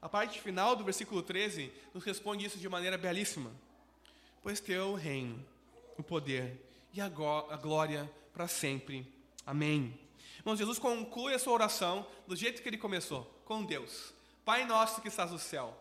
A 0.00 0.08
parte 0.08 0.40
final 0.40 0.76
do 0.76 0.84
versículo 0.84 1.22
13 1.22 1.72
nos 1.92 2.04
responde 2.04 2.44
isso 2.44 2.58
de 2.58 2.68
maneira 2.68 2.98
belíssima. 2.98 3.50
Pois 4.42 4.60
teu 4.60 4.94
reino, 4.94 5.44
o 5.98 6.02
poder 6.02 6.60
e 6.92 7.00
a 7.00 7.08
glória 7.08 8.10
para 8.32 8.46
sempre. 8.46 9.15
Amém. 9.46 9.96
Irmãos, 10.40 10.58
Jesus 10.58 10.76
conclui 10.76 11.32
a 11.32 11.38
sua 11.38 11.52
oração 11.52 12.04
do 12.26 12.34
jeito 12.34 12.60
que 12.60 12.68
ele 12.68 12.76
começou, 12.76 13.22
com 13.44 13.64
Deus. 13.64 14.12
Pai 14.44 14.64
nosso 14.64 15.00
que 15.00 15.06
estás 15.06 15.30
no 15.30 15.38
céu. 15.38 15.72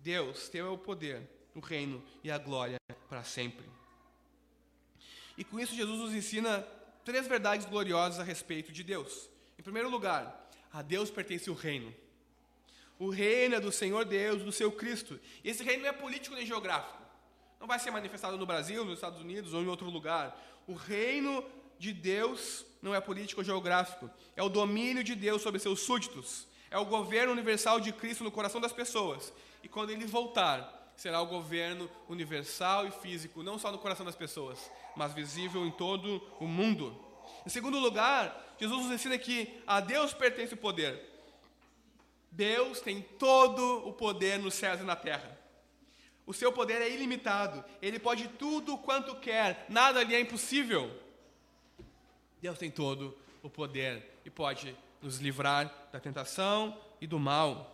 Deus, 0.00 0.48
teu 0.48 0.66
é 0.66 0.68
o 0.68 0.76
poder, 0.76 1.22
o 1.54 1.60
reino 1.60 2.02
e 2.24 2.32
a 2.32 2.38
glória 2.38 2.76
para 3.08 3.22
sempre. 3.22 3.64
E 5.38 5.44
com 5.44 5.60
isso 5.60 5.74
Jesus 5.74 6.00
nos 6.00 6.12
ensina 6.12 6.66
três 7.04 7.28
verdades 7.28 7.64
gloriosas 7.64 8.18
a 8.18 8.24
respeito 8.24 8.72
de 8.72 8.82
Deus. 8.82 9.30
Em 9.56 9.62
primeiro 9.62 9.88
lugar, 9.88 10.50
a 10.72 10.82
Deus 10.82 11.10
pertence 11.10 11.48
o 11.48 11.54
reino. 11.54 11.94
O 12.98 13.08
reino 13.08 13.54
é 13.54 13.60
do 13.60 13.70
Senhor 13.70 14.04
Deus, 14.04 14.42
do 14.42 14.50
seu 14.50 14.72
Cristo. 14.72 15.18
E 15.44 15.50
esse 15.50 15.62
reino 15.62 15.82
não 15.82 15.90
é 15.90 15.92
político 15.92 16.34
nem 16.34 16.44
geográfico. 16.44 17.00
Não 17.60 17.68
vai 17.68 17.78
ser 17.78 17.92
manifestado 17.92 18.36
no 18.36 18.46
Brasil, 18.46 18.84
nos 18.84 18.94
Estados 18.94 19.20
Unidos 19.20 19.54
ou 19.54 19.62
em 19.62 19.68
outro 19.68 19.88
lugar. 19.88 20.36
O 20.66 20.74
reino 20.74 21.44
de 21.82 21.92
Deus 21.92 22.64
não 22.80 22.94
é 22.94 23.00
político 23.00 23.40
ou 23.40 23.44
geográfico, 23.44 24.08
é 24.36 24.42
o 24.42 24.48
domínio 24.48 25.02
de 25.02 25.16
Deus 25.16 25.42
sobre 25.42 25.58
seus 25.58 25.80
súditos, 25.80 26.46
é 26.70 26.78
o 26.78 26.84
governo 26.84 27.32
universal 27.32 27.80
de 27.80 27.92
Cristo 27.92 28.22
no 28.22 28.30
coração 28.30 28.60
das 28.60 28.72
pessoas. 28.72 29.32
E 29.64 29.68
quando 29.68 29.90
ele 29.90 30.06
voltar, 30.06 30.92
será 30.96 31.20
o 31.20 31.26
governo 31.26 31.90
universal 32.08 32.86
e 32.86 32.92
físico, 32.92 33.42
não 33.42 33.58
só 33.58 33.72
no 33.72 33.78
coração 33.78 34.06
das 34.06 34.14
pessoas, 34.14 34.70
mas 34.94 35.12
visível 35.12 35.66
em 35.66 35.72
todo 35.72 36.22
o 36.38 36.46
mundo. 36.46 36.96
Em 37.44 37.50
segundo 37.50 37.80
lugar, 37.80 38.54
Jesus 38.60 38.84
nos 38.84 38.94
ensina 38.94 39.18
que 39.18 39.60
a 39.66 39.80
Deus 39.80 40.14
pertence 40.14 40.54
o 40.54 40.58
poder. 40.58 41.02
Deus 42.30 42.80
tem 42.80 43.02
todo 43.02 43.88
o 43.88 43.92
poder 43.92 44.38
nos 44.38 44.54
céus 44.54 44.80
e 44.80 44.84
na 44.84 44.94
terra. 44.94 45.36
O 46.24 46.32
seu 46.32 46.52
poder 46.52 46.80
é 46.80 46.88
ilimitado, 46.88 47.64
ele 47.82 47.98
pode 47.98 48.28
tudo 48.28 48.78
quanto 48.78 49.16
quer, 49.16 49.66
nada 49.68 50.04
lhe 50.04 50.14
é 50.14 50.20
impossível. 50.20 51.01
Deus 52.42 52.58
tem 52.58 52.72
todo 52.72 53.16
o 53.40 53.48
poder 53.48 54.02
e 54.24 54.30
pode 54.30 54.76
nos 55.00 55.18
livrar 55.18 55.72
da 55.92 56.00
tentação 56.00 56.76
e 57.00 57.06
do 57.06 57.16
mal. 57.16 57.72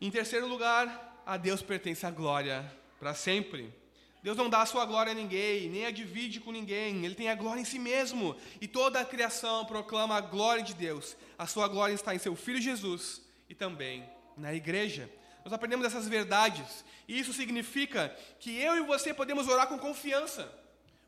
Em 0.00 0.08
terceiro 0.12 0.46
lugar, 0.46 1.20
a 1.26 1.36
Deus 1.36 1.60
pertence 1.60 2.06
a 2.06 2.10
glória 2.12 2.72
para 3.00 3.14
sempre. 3.14 3.74
Deus 4.22 4.36
não 4.36 4.48
dá 4.48 4.62
a 4.62 4.66
sua 4.66 4.86
glória 4.86 5.10
a 5.10 5.14
ninguém, 5.14 5.68
nem 5.68 5.86
a 5.86 5.90
divide 5.90 6.38
com 6.38 6.52
ninguém. 6.52 7.04
Ele 7.04 7.16
tem 7.16 7.28
a 7.28 7.34
glória 7.34 7.60
em 7.60 7.64
si 7.64 7.80
mesmo. 7.80 8.36
E 8.60 8.68
toda 8.68 9.00
a 9.00 9.04
criação 9.04 9.64
proclama 9.64 10.14
a 10.14 10.20
glória 10.20 10.62
de 10.62 10.74
Deus. 10.74 11.16
A 11.36 11.48
sua 11.48 11.66
glória 11.66 11.94
está 11.94 12.14
em 12.14 12.18
seu 12.20 12.36
Filho 12.36 12.60
Jesus 12.60 13.20
e 13.48 13.56
também 13.56 14.08
na 14.36 14.54
igreja. 14.54 15.10
Nós 15.44 15.52
aprendemos 15.52 15.84
essas 15.84 16.06
verdades. 16.06 16.84
E 17.08 17.18
isso 17.18 17.32
significa 17.32 18.16
que 18.38 18.56
eu 18.56 18.76
e 18.76 18.86
você 18.86 19.12
podemos 19.12 19.48
orar 19.48 19.66
com 19.66 19.80
confiança 19.80 20.48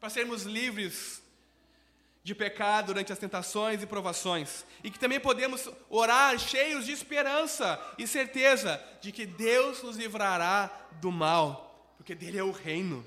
para 0.01 0.11
sermos 0.11 0.43
livres 0.43 1.23
de 2.23 2.35
pecado 2.35 2.89
durante 2.89 3.13
as 3.13 3.19
tentações 3.19 3.83
e 3.83 3.87
provações. 3.87 4.65
E 4.85 4.91
que 4.91 4.99
também 4.99 5.19
podemos 5.19 5.69
orar 5.89 6.39
cheios 6.39 6.85
de 6.85 6.93
esperança 6.93 7.81
e 7.99 8.07
certeza 8.07 8.83
de 9.01 9.11
que 9.11 9.27
Deus 9.27 9.83
nos 9.83 9.97
livrará 9.97 10.71
do 11.01 11.11
mal, 11.11 11.95
porque 11.97 12.15
dele 12.15 12.39
é 12.39 12.45
o 12.45 12.51
reino. 12.51 13.05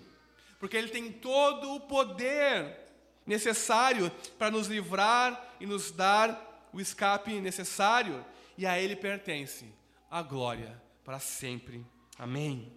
Porque 0.59 0.78
ele 0.78 0.89
tem 0.89 1.11
todo 1.11 1.76
o 1.76 1.80
poder 1.80 2.80
necessário 3.26 4.09
para 4.38 4.51
nos 4.51 4.68
livrar 4.68 5.55
e 5.59 5.66
nos 5.66 5.91
dar 5.91 6.70
o 6.74 6.82
escape 6.82 7.39
necessário, 7.39 8.26
e 8.57 8.66
a 8.66 8.80
ele 8.80 8.95
pertence 8.95 9.66
a 10.09 10.22
glória 10.22 10.82
para 11.03 11.20
sempre. 11.20 11.86
Amém. 12.18 12.72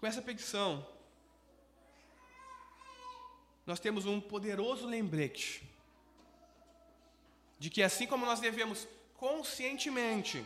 Com 0.00 0.06
essa 0.06 0.22
petição, 0.22 0.86
nós 3.68 3.78
temos 3.78 4.06
um 4.06 4.18
poderoso 4.18 4.86
lembrete 4.86 5.62
de 7.58 7.68
que 7.68 7.82
assim 7.82 8.06
como 8.06 8.24
nós 8.24 8.40
devemos 8.40 8.88
conscientemente 9.14 10.42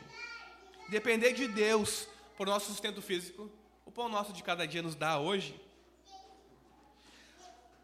depender 0.89 1.33
de 1.33 1.47
Deus 1.47 2.09
por 2.37 2.49
nosso 2.49 2.67
sustento 2.67 3.01
físico, 3.01 3.49
o 3.87 3.93
pão 3.93 4.09
nosso 4.09 4.33
de 4.33 4.43
cada 4.43 4.67
dia 4.67 4.83
nos 4.83 4.97
dá 4.97 5.21
hoje, 5.21 5.55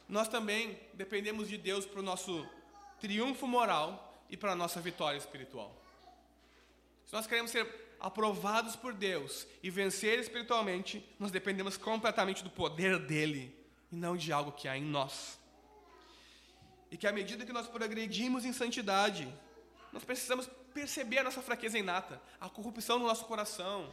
nós 0.09 0.27
também 0.27 0.77
dependemos 0.95 1.49
de 1.49 1.57
Deus 1.57 1.87
para 1.87 2.01
o 2.01 2.03
nosso 2.03 2.45
triunfo 3.01 3.47
moral 3.47 4.21
e 4.29 4.37
para 4.37 4.53
a 4.53 4.57
nossa 4.57 4.81
vitória 4.81 5.19
espiritual. 5.19 5.73
Se 7.07 7.13
nós 7.13 7.29
queremos 7.29 7.53
ser 7.53 7.95
aprovados 8.01 8.75
por 8.75 8.93
Deus 8.93 9.47
e 9.63 9.71
vencer 9.71 10.19
espiritualmente, 10.19 11.07
nós 11.17 11.31
dependemos 11.31 11.77
completamente 11.77 12.43
do 12.43 12.51
poder 12.51 12.99
dele 12.99 13.58
e 13.91 13.97
não 13.97 14.17
de 14.17 14.33
algo 14.33 14.53
que 14.53 14.69
há 14.69 14.77
em 14.77 14.85
nós. 14.85 15.39
E 16.91 16.97
que 16.97 17.07
à 17.07 17.13
medida 17.13 17.45
que 17.45 17.53
nós 17.53 17.67
progredimos 17.67 18.45
em 18.45 18.53
santidade, 18.53 19.29
nós 19.93 20.05
precisamos 20.05 20.49
perceber 20.73 21.19
a 21.19 21.25
nossa 21.25 21.43
fraqueza 21.43 21.79
inata, 21.79 22.21
a 22.41 22.49
corrupção 22.49 22.99
no 22.99 23.07
nosso 23.07 23.25
coração. 23.25 23.93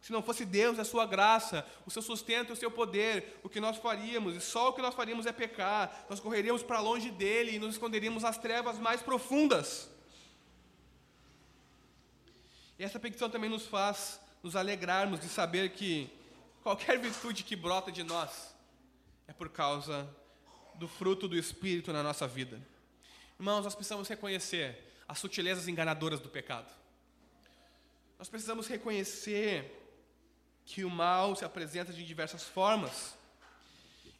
Se 0.00 0.12
não 0.12 0.22
fosse 0.22 0.44
Deus, 0.44 0.78
a 0.78 0.84
sua 0.84 1.06
graça, 1.06 1.66
o 1.84 1.90
seu 1.90 2.02
sustento, 2.02 2.52
o 2.52 2.56
seu 2.56 2.70
poder, 2.70 3.40
o 3.42 3.48
que 3.48 3.60
nós 3.60 3.76
faríamos, 3.76 4.36
e 4.36 4.40
só 4.40 4.68
o 4.68 4.72
que 4.72 4.82
nós 4.82 4.94
faríamos 4.94 5.26
é 5.26 5.32
pecar, 5.32 6.06
nós 6.08 6.20
correríamos 6.20 6.62
para 6.62 6.80
longe 6.80 7.10
dele 7.10 7.56
e 7.56 7.58
nos 7.58 7.74
esconderíamos 7.74 8.24
às 8.24 8.38
trevas 8.38 8.78
mais 8.78 9.02
profundas. 9.02 9.90
E 12.78 12.84
essa 12.84 13.00
petição 13.00 13.28
também 13.30 13.50
nos 13.50 13.66
faz 13.66 14.20
nos 14.42 14.54
alegrarmos 14.54 15.18
de 15.18 15.28
saber 15.28 15.70
que 15.70 16.08
Qualquer 16.66 16.98
virtude 16.98 17.44
que 17.44 17.54
brota 17.54 17.92
de 17.92 18.02
nós 18.02 18.52
é 19.28 19.32
por 19.32 19.48
causa 19.48 20.12
do 20.74 20.88
fruto 20.88 21.28
do 21.28 21.38
Espírito 21.38 21.92
na 21.92 22.02
nossa 22.02 22.26
vida. 22.26 22.60
Irmãos, 23.38 23.62
nós 23.62 23.76
precisamos 23.76 24.08
reconhecer 24.08 24.76
as 25.06 25.20
sutilezas 25.20 25.68
enganadoras 25.68 26.18
do 26.18 26.28
pecado. 26.28 26.68
Nós 28.18 28.28
precisamos 28.28 28.66
reconhecer 28.66 29.80
que 30.64 30.84
o 30.84 30.90
mal 30.90 31.36
se 31.36 31.44
apresenta 31.44 31.92
de 31.92 32.04
diversas 32.04 32.42
formas. 32.42 33.14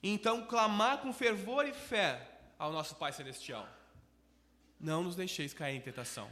E 0.00 0.08
então 0.08 0.46
clamar 0.46 0.98
com 0.98 1.12
fervor 1.12 1.66
e 1.66 1.72
fé 1.72 2.30
ao 2.56 2.70
nosso 2.70 2.94
Pai 2.94 3.12
Celestial. 3.12 3.68
Não 4.78 5.02
nos 5.02 5.16
deixeis 5.16 5.52
cair 5.52 5.74
em 5.74 5.80
tentação, 5.80 6.30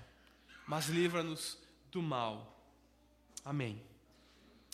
mas 0.64 0.86
livra-nos 0.86 1.58
do 1.90 2.00
mal. 2.00 2.56
Amém. 3.44 3.82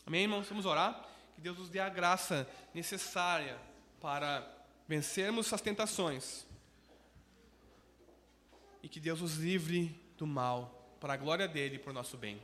Amém, 0.04 0.24
irmãos? 0.24 0.46
Vamos 0.46 0.66
orar? 0.66 1.08
Que 1.40 1.44
Deus 1.44 1.58
nos 1.58 1.70
dê 1.70 1.80
a 1.80 1.88
graça 1.88 2.46
necessária 2.74 3.58
para 3.98 4.46
vencermos 4.86 5.50
as 5.50 5.62
tentações. 5.62 6.46
E 8.82 8.88
que 8.90 9.00
Deus 9.00 9.22
nos 9.22 9.36
livre 9.38 9.98
do 10.18 10.26
mal, 10.26 10.94
para 11.00 11.14
a 11.14 11.16
glória 11.16 11.48
dele 11.48 11.76
e 11.76 11.78
para 11.78 11.92
o 11.92 11.94
nosso 11.94 12.18
bem. 12.18 12.42